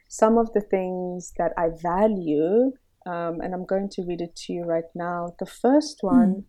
[0.09, 2.71] some of the things that I value,
[3.05, 5.35] um, and I'm going to read it to you right now.
[5.39, 6.45] The first one,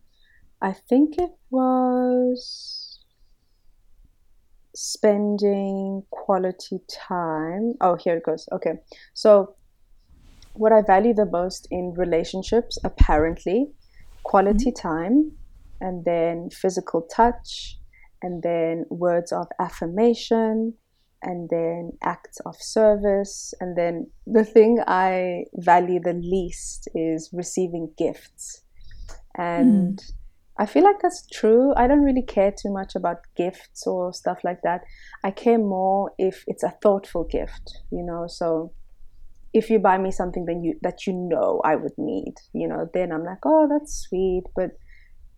[0.61, 2.99] I think it was
[4.75, 7.75] spending quality time.
[7.81, 8.49] Oh, here it goes.
[8.51, 8.73] Okay.
[9.13, 9.55] So,
[10.53, 13.67] what I value the most in relationships, apparently,
[14.23, 15.33] quality time,
[15.79, 17.77] and then physical touch,
[18.23, 20.73] and then words of affirmation,
[21.23, 23.53] and then acts of service.
[23.59, 28.63] And then the thing I value the least is receiving gifts.
[29.35, 30.61] And hmm.
[30.61, 31.73] I feel like that's true.
[31.75, 34.81] I don't really care too much about gifts or stuff like that.
[35.23, 38.27] I care more if it's a thoughtful gift, you know.
[38.27, 38.71] So
[39.53, 42.89] if you buy me something then you that you know I would need, you know,
[42.93, 44.43] then I'm like, oh, that's sweet.
[44.55, 44.71] But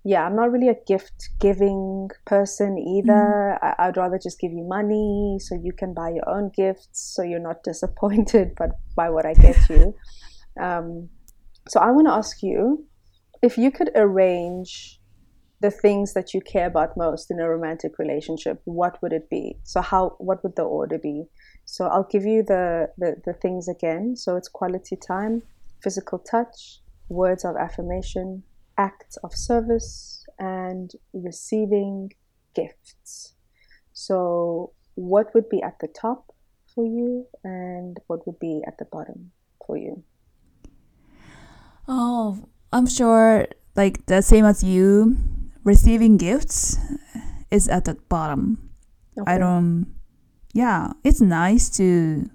[0.05, 3.57] yeah, I'm not really a gift giving person either.
[3.63, 7.23] I, I'd rather just give you money so you can buy your own gifts, so
[7.23, 9.95] you're not disappointed, but by what I get you.
[10.59, 11.09] Um,
[11.69, 12.85] so I want to ask you
[13.41, 14.99] if you could arrange
[15.61, 19.57] the things that you care about most in a romantic relationship, what would it be?
[19.63, 21.23] So how what would the order be?
[21.63, 24.17] So I'll give you the, the, the things again.
[24.17, 25.41] So it's quality time,
[25.81, 28.43] physical touch, words of affirmation,
[28.77, 32.11] acts of service, and receiving
[32.55, 33.33] gifts.
[33.93, 36.33] So, what would be at the top
[36.73, 39.31] for you, and what would be at the bottom
[39.65, 40.03] for you?
[41.87, 45.17] Oh, I'm sure, like the same as you,
[45.63, 46.77] receiving gifts
[47.51, 48.69] is at the bottom.
[49.27, 49.93] I don't.
[50.53, 52.29] Yeah, it's nice to,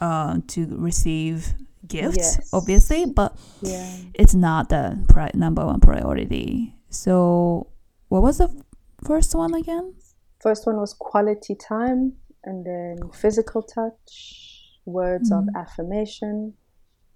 [0.00, 1.54] uh, to receive
[1.90, 2.50] gifts, Yes.
[2.52, 3.86] obviously, but Yeah.
[4.14, 6.74] it's not the pri- number one priority.
[6.88, 7.66] So,
[8.08, 8.56] what was the f-
[9.04, 9.94] first one again?
[10.38, 16.54] First one was quality time, and then physical touch, words of affirmation,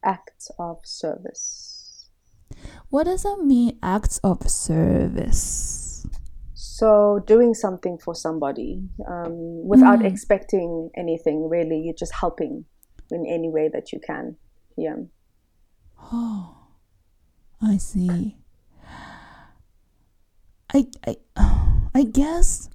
[0.03, 2.11] acts of service.
[2.91, 3.79] What does that mean?
[3.83, 6.07] Acts of service.
[6.53, 10.07] So, doing something for somebody um, without Mm.
[10.13, 12.65] expecting anything, really, you're just helping
[13.11, 14.37] in any way that you can.
[14.77, 14.97] Yeah.
[16.13, 16.57] Oh,
[17.63, 18.37] I see.
[20.73, 21.17] I I
[21.95, 22.69] I guess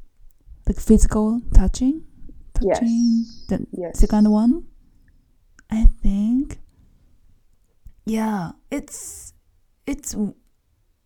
[0.67, 2.03] like physical touching,
[2.61, 2.79] Yes.
[2.79, 3.25] touching.
[3.49, 3.99] The Yes.
[3.99, 4.65] second one,
[5.69, 6.59] I think.
[8.05, 9.33] Yeah, it's
[9.85, 10.15] it's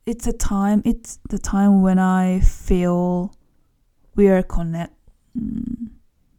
[0.05, 0.81] it's a time.
[0.85, 3.33] It's the time when I feel
[4.15, 4.93] we are connect.
[5.37, 5.89] mm,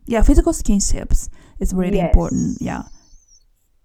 [0.07, 1.29] Yeah, physical skinships
[1.59, 2.11] is really Yes.
[2.15, 2.59] important.
[2.61, 2.85] Yeah,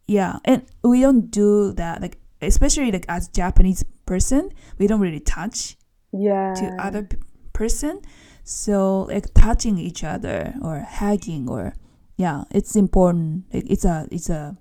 [0.10, 2.02] yeah, and we don't do that.
[2.02, 4.50] Like especially like as Japanese person,
[4.80, 5.78] we don't really touch
[6.12, 6.54] Yeah.
[6.56, 7.18] to other p-
[7.54, 8.02] person.
[8.44, 11.74] So like touching each other or hugging or
[12.18, 13.46] yeah, it's important.
[13.54, 14.58] Like, it's a it's a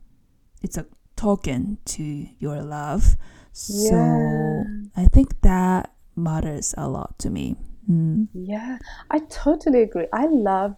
[0.63, 0.85] it's a
[1.17, 2.03] token to
[2.39, 3.17] your love.
[3.53, 4.63] So Yeah.
[4.97, 7.57] I think that matters a lot to me.
[7.89, 8.29] Mm.
[8.35, 8.79] Yeah,
[9.11, 10.07] I totally agree.
[10.13, 10.77] I love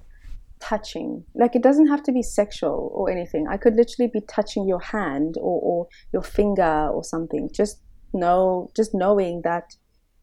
[0.61, 1.25] touching.
[1.35, 3.47] Like it doesn't have to be sexual or anything.
[3.49, 7.51] I could literally be touching your hand or, or your finger or something.
[7.53, 7.81] Just
[8.13, 9.75] know just knowing that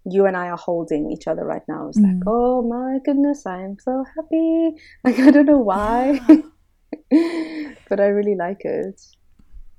[0.09, 2.23] you and I are holding each other right now is like, Mm.
[2.27, 4.75] oh my goodness, I am so happy.
[5.03, 6.19] Like I don't know why.
[7.89, 9.01] but I really like it.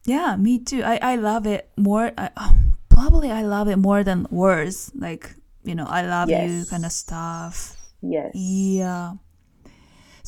[0.04, 0.82] Yeah, me too.
[0.82, 2.12] I, I love it more.
[2.16, 4.90] I, um, probably I love it more than words.
[4.94, 5.34] Like
[5.64, 7.76] you know, I love you kind of stuff.
[8.02, 8.32] Yes.
[8.34, 9.14] Yeah.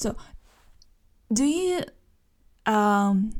[0.00, 0.16] So,
[1.32, 1.82] do you
[2.66, 3.32] um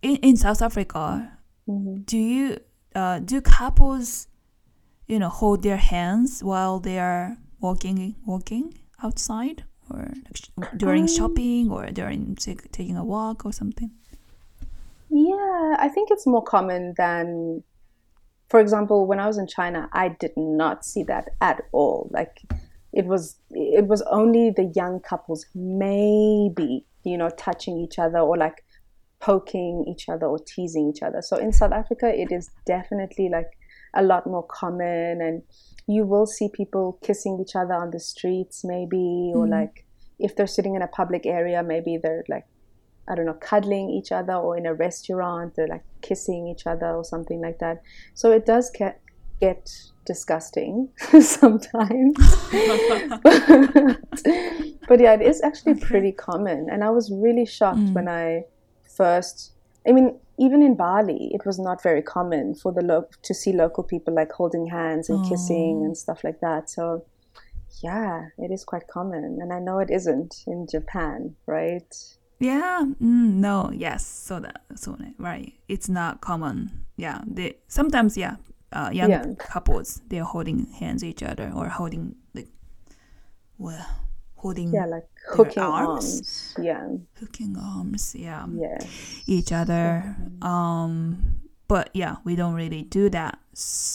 [0.00, 2.04] in in South Africa Mhm.
[2.06, 2.58] do you
[2.94, 4.28] uh do couples
[5.06, 10.14] you know hold their hands while they are walking walking outside or
[10.76, 13.90] during Um, shopping or during take, taking a walk or something?
[15.10, 17.62] Yeah, I think it's more common than,
[18.48, 22.08] for example, when I was in China, I did not see that at all.
[22.10, 22.40] Like,
[22.92, 28.36] it was it was only the young couples maybe you know touching each other or
[28.36, 28.64] like
[29.20, 31.22] poking each other or teasing each other.
[31.22, 33.50] So in South Africa, it is definitely like
[33.94, 35.42] a lot more common, and
[35.86, 39.50] you will see people kissing each other on the streets, maybe, or Mm.
[39.50, 39.86] like
[40.18, 42.46] if they're sitting in a public area, maybe they're like
[43.08, 46.86] I don't know, cuddling each other, or in a restaurant, they're like kissing each other
[46.94, 47.82] or something like that.
[48.14, 49.00] So it does get
[49.40, 49.70] get
[50.04, 50.88] disgusting
[51.20, 52.16] sometimes.
[54.88, 57.92] but yeah, it is actually pretty common, and I was really shocked Mm.
[57.94, 58.44] when I
[58.96, 59.52] first.
[59.86, 63.52] I mean, even in Bali, it was not very common for the lo- to see
[63.52, 65.84] local people like holding hands and kissing Oh.
[65.86, 66.70] and stuff like that.
[66.70, 67.04] So,
[67.82, 71.92] yeah, it is quite common, and I know it isn't in Japan, right?
[72.38, 72.82] Yeah.
[73.00, 73.70] Mm, no.
[73.72, 74.04] Yes.
[74.06, 74.62] So that.
[74.74, 75.52] So right.
[75.68, 76.86] It's not common.
[76.96, 77.20] Yeah.
[77.26, 78.16] They sometimes.
[78.16, 78.36] Yeah.
[78.72, 79.24] Uh, young Yeah.
[79.38, 82.48] couples they're holding hands each other or holding like,
[83.58, 83.86] well,
[84.36, 86.04] holding Yeah, like hooking arms?
[86.04, 86.54] arms.
[86.58, 86.88] Yeah,
[87.20, 88.14] hooking arms.
[88.14, 88.46] Yeah.
[88.52, 88.78] yeah,
[89.26, 90.16] Each other.
[90.42, 91.38] Um.
[91.68, 93.38] But yeah, we don't really do that.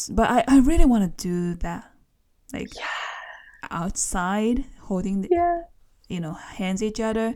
[0.09, 1.91] But I I really want to do that.
[2.53, 2.69] Like
[3.69, 5.61] outside holding the, yeah.
[6.07, 7.35] you know hands each other.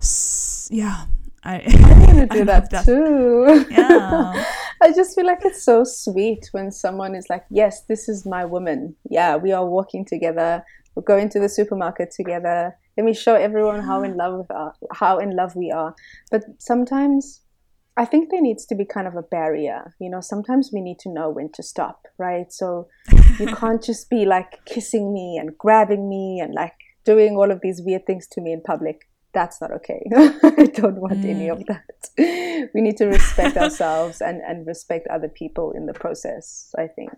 [0.00, 1.06] S- yeah.
[1.42, 3.66] I I'm gonna do love that, too.
[3.70, 4.44] Yeah.
[4.82, 8.44] I just feel like it's so sweet when someone is like, "Yes, this is my
[8.44, 8.96] woman.
[9.08, 10.64] Yeah, we are walking together.
[10.94, 12.76] We're going to the supermarket together.
[12.96, 15.94] Let me show everyone how in love with our, how in love we are."
[16.30, 17.42] But sometimes,
[17.96, 19.94] I think there needs to be kind of a barrier.
[20.00, 22.50] You know, sometimes we need to know when to stop, right?
[22.50, 22.88] So
[23.38, 26.74] you can't just be like kissing me and grabbing me and like
[27.04, 29.09] doing all of these weird things to me in public.
[29.32, 30.02] That's not okay.
[30.16, 32.10] I don't want any of that.
[32.74, 37.12] We need to respect ourselves and, and respect other people in the process, I think.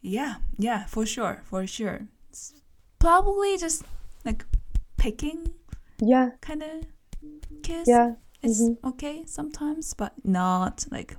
[0.00, 2.06] Yeah, yeah, for sure, for sure.
[2.30, 2.54] It's
[2.98, 3.82] probably just
[4.24, 4.44] like
[4.96, 5.48] picking
[6.00, 6.84] Yeah, kind of
[7.62, 7.88] kiss.
[7.88, 8.14] yeah.
[8.42, 8.76] It's mhm.
[8.84, 11.16] okay sometimes, but not like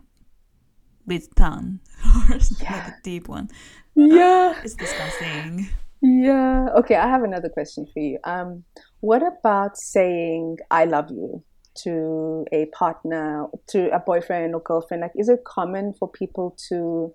[1.05, 1.79] with tongue
[2.29, 3.49] or like a deep one.
[3.95, 4.55] Yeah.
[4.63, 5.69] It's disgusting.
[6.01, 6.67] Yeah.
[6.77, 8.19] Okay, I have another question for you.
[8.23, 8.63] Um,
[8.99, 11.43] what about saying "I love you"
[11.83, 15.01] to a partner, to a boyfriend or girlfriend?
[15.01, 17.13] Like, is it common for people to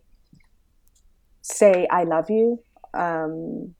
[1.42, 2.62] say "I love you"?
[2.94, 3.74] Um,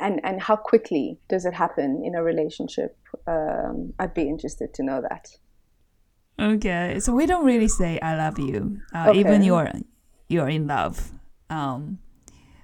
[0.00, 2.96] and and how quickly does it happen in a relationship?
[3.26, 5.28] Um, I'd be interested to know that.
[6.38, 9.70] Okay, so we don't really say "I love you," uh, even you're
[10.28, 11.12] you're in love.
[11.48, 11.98] Um,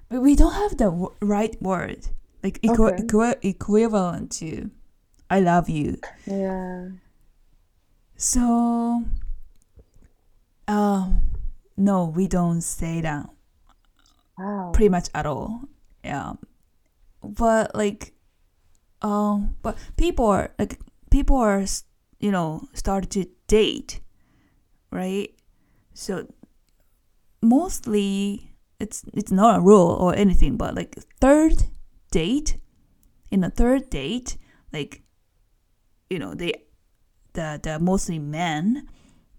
[0.09, 2.09] but we don't have the w- right word,
[2.43, 3.03] like equi- Okay.
[3.05, 4.71] equi- equivalent to
[5.31, 6.89] "I love you." Yeah.
[8.17, 9.05] So,
[10.69, 11.23] um,
[11.77, 13.29] no, we don't say that
[14.39, 14.71] Wow.
[14.73, 15.63] pretty much at all.
[16.05, 16.35] Yeah,
[17.23, 18.15] but like,
[19.03, 20.81] um, but people are like
[21.11, 21.65] people are
[22.21, 24.01] you know start to date,
[24.91, 25.31] right?
[25.95, 26.27] So
[27.43, 31.65] mostly it's it's not a rule or anything, but like third
[32.13, 32.59] date,
[33.33, 34.37] in a third date,
[34.73, 35.03] like
[36.09, 36.53] you know they
[37.33, 38.87] the the mostly men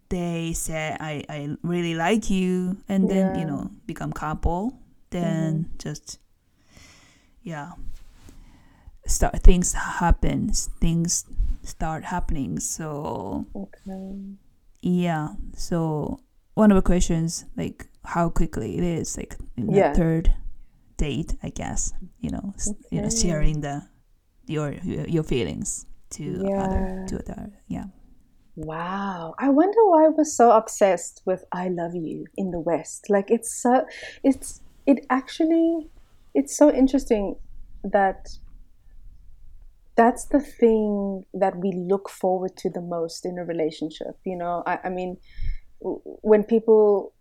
[0.09, 4.77] they say I I really like you and then you know become couple
[5.09, 5.77] then mm-hmm.
[5.77, 6.19] just
[7.41, 7.71] yeah
[9.05, 10.49] start things happen
[10.81, 11.25] things
[11.63, 14.17] start happening so Okay.
[14.81, 16.19] yeah so
[16.53, 20.33] one of the questions like how quickly it is like in the third
[21.07, 21.81] date i guess
[22.23, 23.75] you know s- you know sharing the
[24.55, 24.67] your
[25.15, 25.85] your feelings
[26.15, 26.23] to
[26.63, 27.87] other to other yeah
[28.55, 29.33] Wow.
[29.39, 33.09] I wonder why we're so obsessed with I love you in the West.
[33.09, 33.85] Like it's so
[34.23, 35.89] it's it actually
[36.35, 37.35] it's so interesting
[37.83, 38.29] that
[39.95, 44.15] that's the thing that we look forward to the most in a relationship.
[44.25, 45.17] You know, I, I mean,
[45.79, 47.13] when people,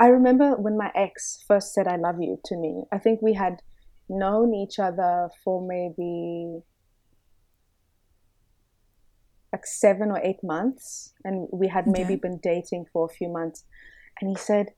[0.00, 3.34] I remember when my ex first said, I love you to me, I think we
[3.34, 3.62] had
[4.08, 6.62] known each other for maybe
[9.52, 12.16] like seven or eight months, and we had maybe Okay.
[12.16, 13.64] been dating for a few months.
[14.20, 14.68] And he said,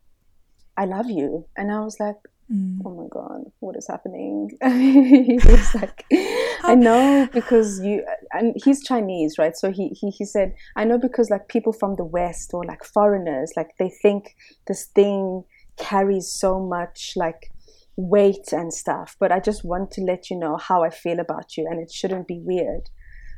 [0.76, 1.48] I love you.
[1.56, 2.16] And I was like,
[2.52, 2.80] Mm.
[2.84, 6.04] oh my god what is happening he was like
[6.64, 10.98] i know because you and he's chinese right so he, he he said i know
[10.98, 14.36] because like people from the west or like foreigners like they think
[14.66, 15.44] this thing
[15.78, 17.50] carries so much like
[17.96, 21.56] weight and stuff but i just want to let you know how i feel about
[21.56, 22.90] you and it shouldn't be weird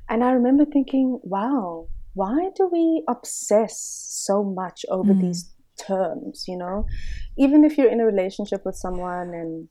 [0.09, 3.77] and i remember thinking wow why do we obsess
[4.11, 5.21] so much over Mm.
[5.21, 5.54] these
[5.87, 6.87] terms you know
[7.37, 9.69] even if you're in a relationship with someone and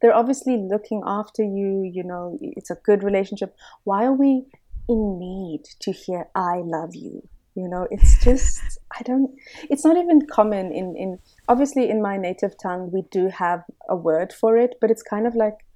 [0.00, 3.56] they're obviously looking after you, you know, it's a good relationship.
[3.84, 4.44] Why are we
[4.88, 7.28] in need to hear I love you?
[7.54, 8.60] You know, it's just
[8.92, 9.30] I don't
[9.68, 11.18] it's not even common in in
[11.48, 15.26] obviously in my native tongue we do have a word for it, but it's kind
[15.26, 15.66] of like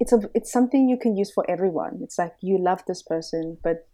[0.00, 2.00] it's a it's something you can use for everyone.
[2.02, 3.86] It's like you love this person, but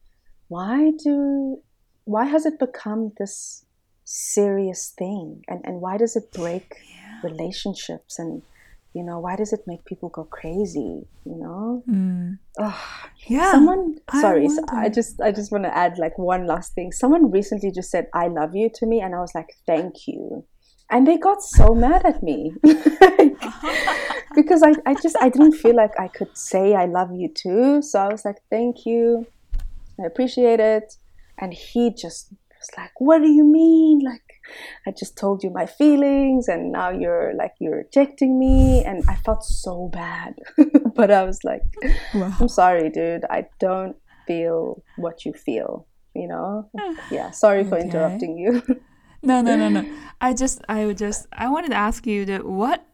[0.46, 1.60] why do
[2.04, 3.64] why has it become this
[4.08, 5.44] serious thing?
[5.48, 6.76] And and why does it break
[7.22, 8.18] relationships?
[8.18, 8.42] And
[8.94, 11.82] you know why does it make people go crazy you know?
[11.88, 12.38] Mm.
[13.26, 16.74] Yeah someone I sorry so i just i just want to add like one last
[16.74, 16.90] thing.
[16.92, 20.44] Someone recently just said i love you to me and i was like thank you.
[20.90, 22.54] And they got so mad at me.
[24.34, 27.82] Because I, I just i didn't feel like i could say i love you too.
[27.82, 29.26] So i was like thank you.
[30.00, 30.96] I appreciate it.
[31.36, 32.32] And he just
[32.68, 34.22] was like what do you mean like
[34.86, 39.14] i just told you my feelings and now you're like you're rejecting me and i
[39.14, 40.34] felt so bad
[40.94, 41.62] but i was like
[42.14, 42.32] wow.
[42.40, 43.96] i'm sorry dude i don't
[44.26, 46.70] feel what you feel you know
[47.10, 47.86] yeah sorry for Okay.
[47.88, 48.62] interrupting you
[49.20, 49.84] No, no, no, no.
[50.20, 52.86] I just, I would just, I wanted to ask you that what,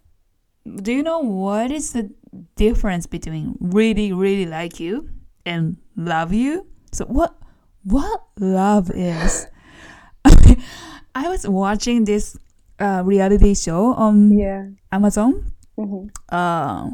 [0.77, 2.11] do you know what is the
[2.57, 5.11] difference between really, really like you
[5.45, 6.67] and love you?
[6.93, 7.37] So what,
[7.83, 9.47] what love is?
[11.15, 12.37] I was watching this
[12.81, 15.33] uh, reality show on yeah Amazon.
[15.77, 16.91] hmm Uh,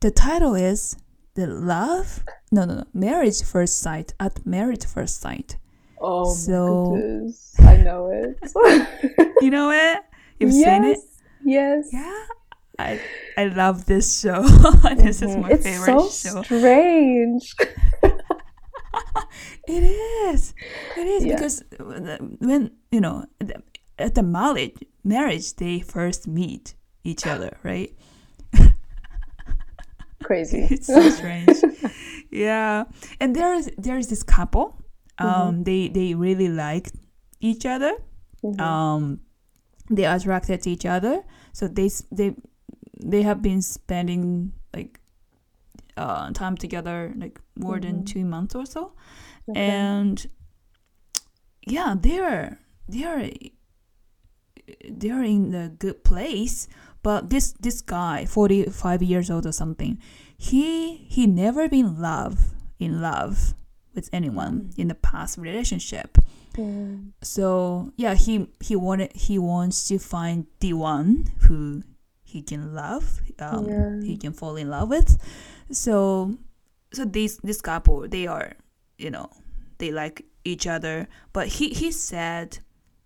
[0.00, 0.96] the title is
[1.34, 2.24] the love.
[2.52, 2.84] No, no, no.
[2.92, 5.56] Marriage first sight at marriage first sight.
[6.00, 8.36] oh So- goodness i know it
[9.44, 9.98] You know it?
[10.38, 10.98] You've seen it?
[11.44, 12.22] yes Yeah,
[12.78, 13.00] I
[13.38, 14.42] I love this show.
[15.04, 15.40] this is Mhm.
[15.42, 16.42] my it's favorite so show.
[16.42, 17.44] strange
[19.68, 20.54] It is.
[20.96, 21.34] It is Yeah.
[21.34, 21.62] because
[22.40, 23.24] when you know
[23.98, 26.74] at the marriage marriage they first meet
[27.04, 27.92] each other, right?
[30.22, 31.48] crazy It's so strange.
[32.30, 32.84] yeah,
[33.20, 34.82] and there is there is this couple.
[35.18, 36.90] Um, they they really like
[37.40, 37.94] each other.
[38.44, 38.60] Mhm.
[38.60, 39.20] Um,
[39.90, 41.22] they are attracted to each other.
[41.52, 42.34] So they they
[43.00, 44.52] they have been spending
[45.96, 48.06] uh, time together like more than Mhm.
[48.06, 48.92] two months or so,
[49.48, 49.60] Okay.
[49.60, 50.26] and
[51.66, 52.58] yeah, they're
[52.88, 53.30] they're
[54.88, 56.68] they're in a good place.
[57.02, 59.98] But this this guy, forty five years old or something,
[60.36, 63.54] he he never been love in love
[63.94, 66.18] with anyone in the past relationship.
[66.54, 67.12] Mm.
[67.22, 71.82] So yeah, he he wanted he wants to find the one who
[72.24, 74.00] he can love, um, Yeah.
[74.02, 75.16] he can fall in love with.
[75.70, 76.36] So
[76.92, 78.52] so this this couple they are
[78.98, 79.30] you know
[79.78, 82.58] they like each other, but he he said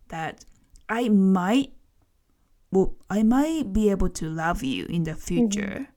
[0.09, 0.45] that
[0.89, 1.73] I might
[2.71, 5.21] well I might be able to love you in the mm-hmm.
[5.21, 5.89] future.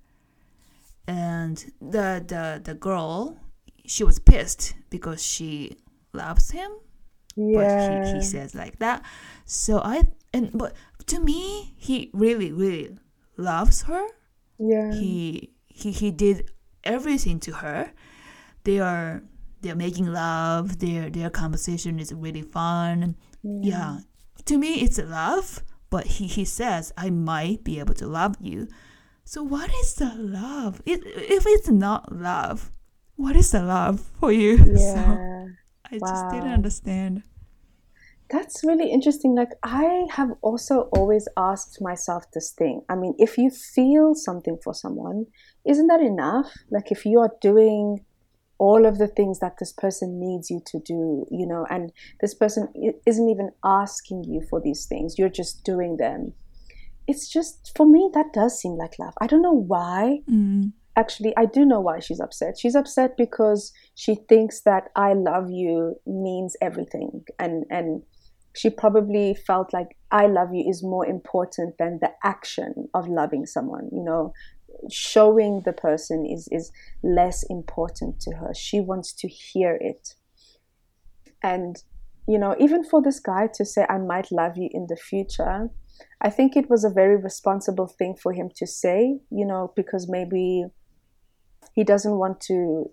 [1.06, 3.38] And the the the girl
[3.85, 5.77] she was pissed because she
[6.14, 6.72] loves him
[7.35, 7.99] Yeah.
[7.99, 9.03] but he, he says like that
[9.45, 10.03] so i
[10.34, 10.73] and but
[11.07, 12.98] to me he really really
[13.38, 14.06] loves her
[14.60, 14.94] yeah.
[14.94, 16.51] he he he did
[16.83, 17.91] everything to her.
[18.63, 19.23] They are
[19.61, 20.79] they're making love.
[20.79, 23.15] Their their conversation is really fun.
[23.43, 23.99] Yeah.
[24.45, 28.67] To me it's love but he he says i might be able to love you.
[29.25, 30.81] So what is the love?
[30.85, 32.71] It, if it's not love
[33.15, 34.57] what is the love for you?
[34.77, 35.45] So Yeah.
[35.91, 37.23] i just didn't understand.
[38.29, 39.35] That's really interesting.
[39.35, 42.81] Like, I have also always asked myself this thing.
[42.89, 45.27] I mean, if you feel something for someone,
[45.65, 46.52] isn't that enough?
[46.69, 48.06] Like, if you are doing
[48.57, 51.91] all of the things that this person needs you to do, you know, and
[52.22, 52.68] this person
[53.06, 56.34] isn't even asking you for these things, you're just doing them.
[57.07, 59.14] It's just, for me, that does seem like love.
[59.19, 60.19] I don't know why.
[60.30, 60.72] mm.
[60.95, 65.49] actually i do know why she's upset she's upset because she thinks that i love
[65.49, 68.03] you means everything and and
[68.56, 73.45] she probably felt like i love you is more important than the action of loving
[73.45, 74.31] someone you know
[74.91, 76.71] showing the person is is
[77.03, 80.15] less important to her she wants to hear it
[81.41, 81.83] and
[82.27, 85.69] you know even for this guy to say i might love you in the future
[86.21, 90.09] I think it was a very responsible thing for him to say, you know, because
[90.09, 90.65] maybe
[91.75, 92.91] he doesn't want to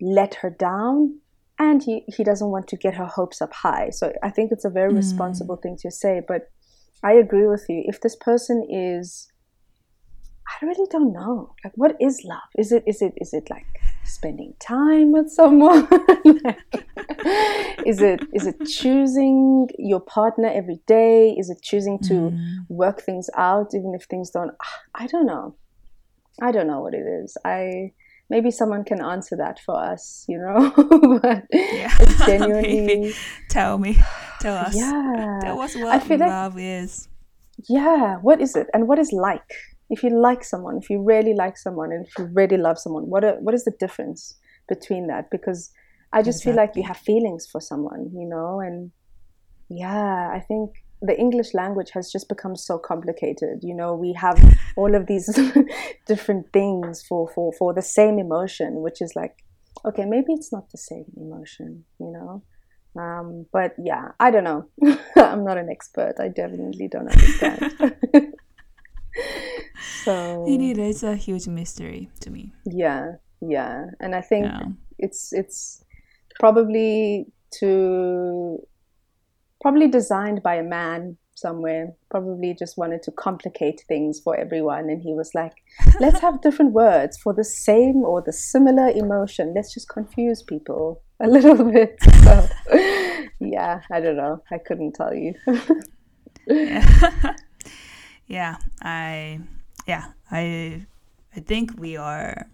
[0.00, 1.18] let her down
[1.58, 3.90] and he, he doesn't want to get her hopes up high.
[3.90, 4.96] So I think it's a very Mm.
[4.96, 6.22] responsible thing to say.
[6.26, 6.50] But
[7.02, 7.82] I agree with you.
[7.86, 9.28] If this person is
[10.46, 11.54] I really don't know.
[11.64, 12.48] Like what is love?
[12.58, 13.66] Is it is it is it like
[14.04, 15.88] spending time with someone?
[17.86, 21.30] is it is it choosing your partner every day?
[21.38, 22.66] Is it choosing to Mm.
[22.68, 24.52] work things out even if things don't
[24.94, 25.54] I don't know.
[26.42, 27.36] I don't know what it is.
[27.44, 27.92] I
[28.30, 30.72] maybe someone can answer that for us, you know.
[31.22, 31.90] but Yeah.
[32.00, 33.14] it's genuinely
[33.48, 33.98] Tell me.
[34.40, 34.74] Tell us.
[34.76, 35.38] yeah.
[35.42, 37.08] Tell us what feel like- love is.
[37.68, 39.50] yeah what is it and what is like
[39.90, 43.04] if you like someone if you really like someone and if you really love someone
[43.04, 44.36] what are, what is the difference
[44.68, 45.70] between that because
[46.12, 48.90] i just feel like you have feelings for someone you know and
[49.68, 50.70] yeah i think
[51.02, 54.38] the english language has just become so complicated you know we have
[54.76, 55.26] all of these
[56.06, 59.44] different things for for for the same emotion which is like
[59.84, 62.42] okay maybe it's not the same emotion you know
[62.96, 64.68] um, but yeah, I don't know.
[65.16, 66.14] I'm not an expert.
[66.20, 67.94] I definitely don't understand.
[70.04, 72.52] so Indeed, it's a huge mystery to me.
[72.66, 74.66] yeah, yeah, and I think Yeah.
[74.98, 75.84] it's it's
[76.40, 77.26] probably
[77.60, 78.58] to
[79.62, 81.92] probably designed by a man somewhere.
[82.10, 85.52] Probably just wanted to complicate things for everyone, and he was like,
[86.00, 89.52] "Let's have different words for the same or the similar emotion.
[89.54, 92.48] Let's just confuse people a little bit." So,
[93.40, 94.42] yeah, I don't know.
[94.50, 95.34] I couldn't tell you.
[96.46, 97.34] yeah.
[98.26, 99.40] yeah, I
[99.86, 100.86] yeah, I
[101.36, 102.46] I think we are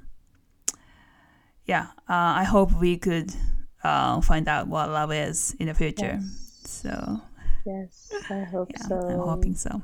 [1.66, 3.32] yeah, uh, I hope we could
[3.84, 6.18] uh, find out what love is in the future.
[6.20, 6.60] Yes.
[6.64, 7.20] So,
[7.64, 8.96] yes, I hope yeah, so.
[8.98, 9.82] I'm hoping so.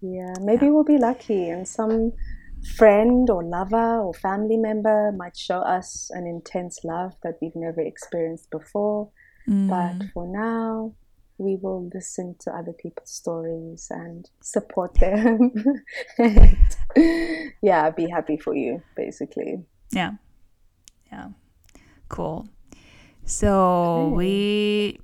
[0.00, 2.12] Yeah, maybe we'll be lucky and some
[2.76, 7.80] friend or lover or family member might show us an intense love that we've never
[7.80, 9.10] experienced before.
[9.48, 10.94] Mm, But for now,
[11.38, 15.52] we will listen to other people's stories and support them.
[16.18, 16.56] and,
[17.62, 19.64] yeah, be happy for you, basically.
[19.90, 20.12] yeah.
[21.10, 21.28] Yeah.
[22.08, 22.48] Cool.
[23.24, 24.16] So, Okay.
[24.16, 25.00] we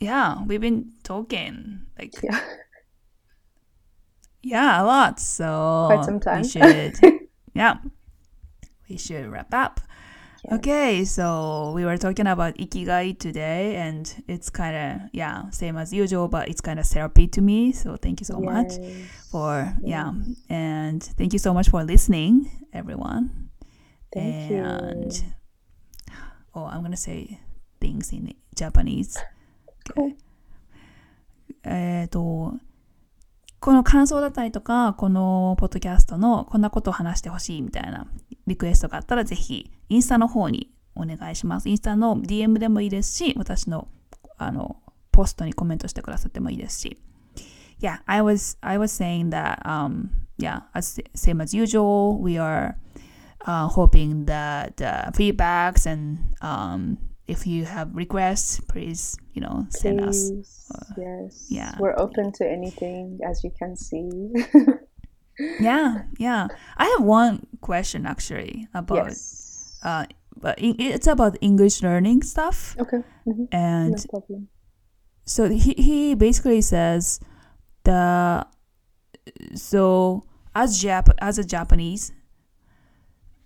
[0.00, 2.40] yeah, we've been talking like Yeah.
[4.42, 5.20] Yeah, a lot.
[5.20, 6.42] So Quite some time.
[6.42, 6.94] we should,
[7.54, 7.76] yeah,
[8.88, 9.80] we should wrap up.
[10.42, 10.54] Yeah.
[10.54, 15.92] Okay, so we were talking about ikigai today, and it's kind of yeah, same as
[15.92, 17.72] usual, but it's kind of therapy to me.
[17.72, 19.08] So thank you so much Yes.
[19.30, 20.12] for yeah,
[20.48, 23.50] and thank you so much for listening, everyone.
[24.14, 25.22] Thank and you.
[26.54, 27.38] oh, I'm gonna say
[27.80, 29.18] things in Japanese.
[29.94, 30.12] Cool.
[31.64, 32.54] えっと、
[33.60, 38.06] この感想だったりとか、このポッドキャストのこんなことを話してほしいみたいな
[38.46, 41.69] リクエストがあったら、ぜひ、インスタの方にお願いします。
[41.69, 43.87] インスタの DM でもいいですし、私の
[44.37, 44.77] あの
[45.11, 46.97] ポストにコメントしてくださってもいいですし。
[47.79, 52.77] Yeah, I was, I was saying that, um, yeah, as, same as usual, we are
[53.45, 56.97] uh, hoping that the feedbacks and um,
[57.27, 60.31] if you have requests, please, you know, send us.
[60.31, 60.71] Please.
[60.97, 61.47] yes.
[61.49, 61.75] yeah.
[61.79, 64.31] We're open to anything, as you can see.
[65.59, 66.47] Yeah, yeah.
[66.77, 69.38] I have one question actually about yes.
[69.82, 70.06] uh,
[70.58, 73.02] it's about English learning stuff, Okay.
[73.24, 74.22] hmm and No
[75.24, 77.20] so he he basically says
[77.84, 78.46] the
[79.54, 80.24] so
[80.54, 82.12] as Jap as a Japanese,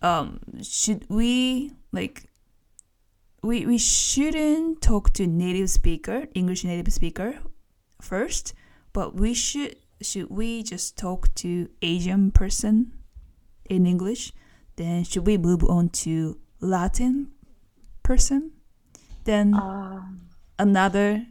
[0.02, 2.30] um, should we like
[3.42, 7.38] we we shouldn't talk to native speaker English native speaker
[8.00, 8.54] first,
[8.92, 12.92] but we should should we just talk to Asian person
[13.68, 14.32] in English?
[14.76, 17.32] Then should we move on to Latin
[18.02, 18.52] person?
[19.24, 20.10] Then Ah,
[20.58, 21.26] another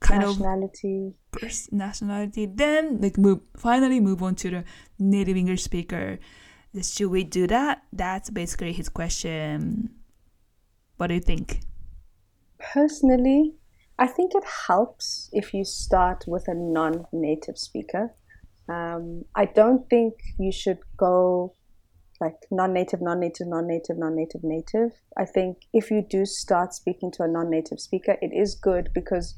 [0.00, 1.14] kind of nationality.
[1.32, 4.64] pers- nationality then like move finally move on to the
[4.98, 6.18] native english speaker
[6.82, 9.90] should we do that that's basically his question
[10.96, 11.60] what do you think
[12.58, 13.54] Personally,
[13.98, 18.14] I think it helps if you start with a non native speaker.
[18.68, 21.54] Um, I don't think you should go
[22.22, 24.92] like non native, non native, non native.
[25.18, 28.90] I think if you do start speaking to a non native speaker, it is good
[28.94, 29.36] because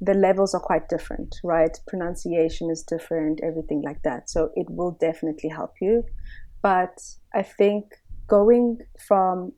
[0.00, 1.78] the levels are quite different, right?
[1.88, 4.30] Pronunciation is different, everything like that.
[4.30, 6.04] So it will definitely help you.
[6.62, 7.00] But
[7.34, 7.84] I think
[8.28, 9.52] going from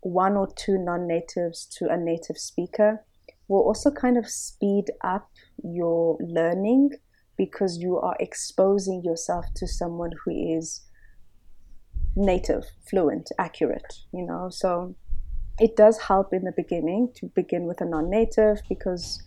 [0.00, 3.04] one or two non natives to a native speaker
[3.48, 5.28] will also kind of speed up
[5.62, 6.90] your learning
[7.36, 10.82] because you are exposing yourself to someone who is
[12.16, 14.48] native, fluent, accurate, you know.
[14.50, 14.96] So
[15.60, 19.22] it does help in the beginning to begin with a non native because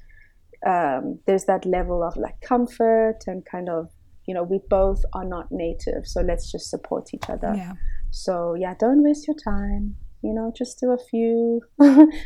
[0.65, 3.89] um, there's that level of like comfort and kind of,
[4.25, 7.53] you know, we both are not native, so let's just support each other.
[7.55, 7.73] yeah
[8.11, 9.95] So yeah, don't waste your time.
[10.21, 11.61] You know, just do a few,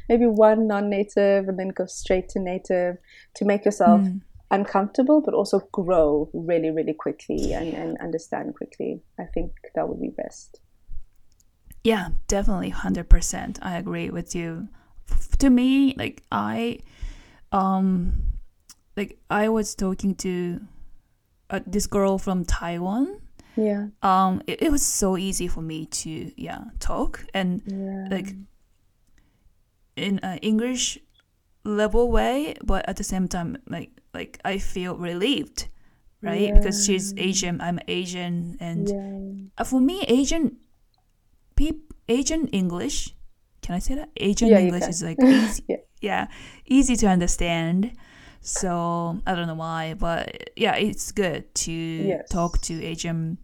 [0.09, 2.97] maybe one non-native, and then go straight to native
[3.35, 4.21] to make yourself Mm.
[4.51, 9.01] Uncomfortable, but also grow really, really quickly and, and understand quickly.
[9.19, 10.59] I think that would be best.
[11.83, 13.59] Yeah, definitely, hundred percent.
[13.61, 14.69] I agree with you.
[15.39, 16.79] To me, like I,
[17.51, 18.13] um,
[18.95, 20.61] like I was talking to
[21.49, 23.19] uh, this girl from Taiwan.
[23.55, 28.33] Yeah, Um, it, it was so easy for me to yeah talk and yeah, like
[29.95, 30.97] in an English
[31.63, 35.67] level way, but at the same time, like like I feel relieved,
[36.21, 36.53] right?
[36.53, 40.57] Because she's Asian, I'm Asian, and yeah, uh, for me, Asian
[41.55, 43.15] peop Asian English.
[43.61, 44.09] Can I say that?
[44.17, 45.77] Asian Yeah, English is like easy, Yeah.
[46.01, 46.27] yeah,
[46.65, 47.93] easy to understand.
[48.41, 52.29] So I don't know why, but yeah, it's good to Yes.
[52.29, 53.37] talk to Asian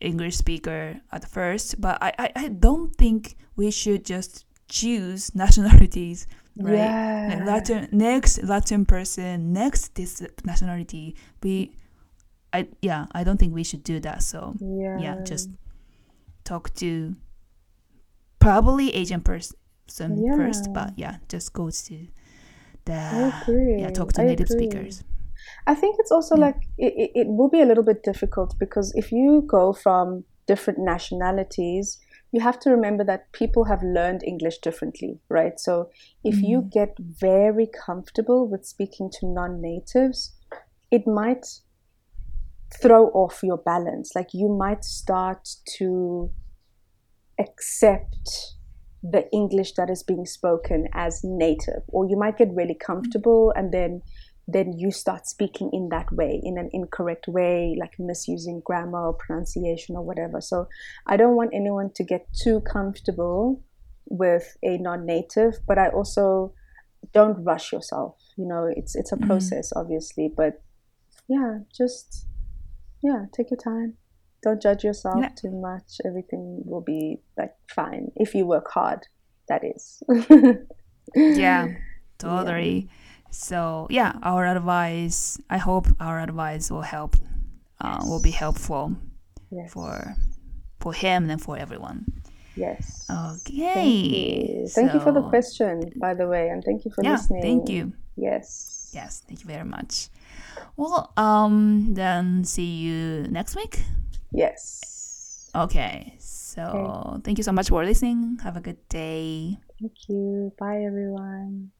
[0.00, 1.78] English speaker at first.
[1.80, 6.26] But I, I, I don't think we should just choose nationalities,
[6.58, 6.74] right?
[6.74, 7.26] yeah.
[7.28, 11.16] Like Latin next Latin person, next this nationality.
[11.42, 11.74] We,
[12.52, 14.22] I yeah, I don't think we should do that.
[14.22, 15.50] So yeah, yeah, just
[16.44, 17.16] talk to
[18.38, 19.56] probably Asian person
[20.36, 22.06] first, but yeah, just go to
[22.84, 24.66] the yeah talk to I native agree.
[24.70, 25.04] speakers.
[25.66, 26.46] I think it's also Yeah.
[26.46, 30.78] like it, it will be a little bit difficult because if you go from different
[30.78, 31.98] nationalities,
[32.32, 35.58] you have to remember that people have learned English differently, right?
[35.58, 35.90] So
[36.24, 36.70] if you Mm.
[36.70, 40.34] get very comfortable with speaking to non natives,
[40.90, 41.46] it might
[42.82, 44.14] throw off your balance.
[44.14, 45.48] Like you might start
[45.78, 46.30] to
[47.38, 48.54] accept
[49.02, 53.72] the English that is being spoken as native, or you might get really comfortable and
[53.72, 54.02] then
[54.48, 59.12] then you start speaking in that way, in an incorrect way, like misusing grammar or
[59.14, 60.40] pronunciation or whatever.
[60.40, 60.68] So
[61.06, 63.62] I don't want anyone to get too comfortable
[64.08, 66.54] with a non-native, but I also
[67.12, 68.16] don't rush yourself.
[68.36, 69.26] You know, it's it's a Mhm.
[69.26, 70.62] process, obviously, but
[71.28, 72.26] yeah, just
[73.02, 73.96] yeah, take your time.
[74.42, 75.30] Don't judge yourself Yeah.
[75.34, 76.00] too much.
[76.04, 79.06] Everything will be like fine if you work hard.
[79.48, 80.02] That is.
[81.16, 81.68] yeah,
[82.18, 82.88] totally.
[83.30, 85.38] So yeah, our advice.
[85.50, 87.16] I hope our advice will help.
[87.78, 88.96] Uh, will be helpful
[89.50, 89.70] yes.
[89.72, 90.16] for
[90.80, 92.06] for him and for everyone.
[92.56, 93.04] yes.
[93.10, 93.74] Okay.
[93.74, 94.68] Thank you.
[94.68, 97.42] Thank you for the question, by the way, and thank you for Yeah, listening.
[97.42, 97.92] thank you.
[98.16, 98.90] Yes.
[98.94, 100.08] Yes, thank you very much.
[100.76, 103.84] Well, um, then see you next week.
[104.32, 105.50] Yes.
[105.54, 106.16] Okay.
[106.18, 108.38] So thank you so much for listening.
[108.42, 109.58] Have a good day.
[109.78, 110.52] Thank you.
[110.58, 111.72] Bye, everyone.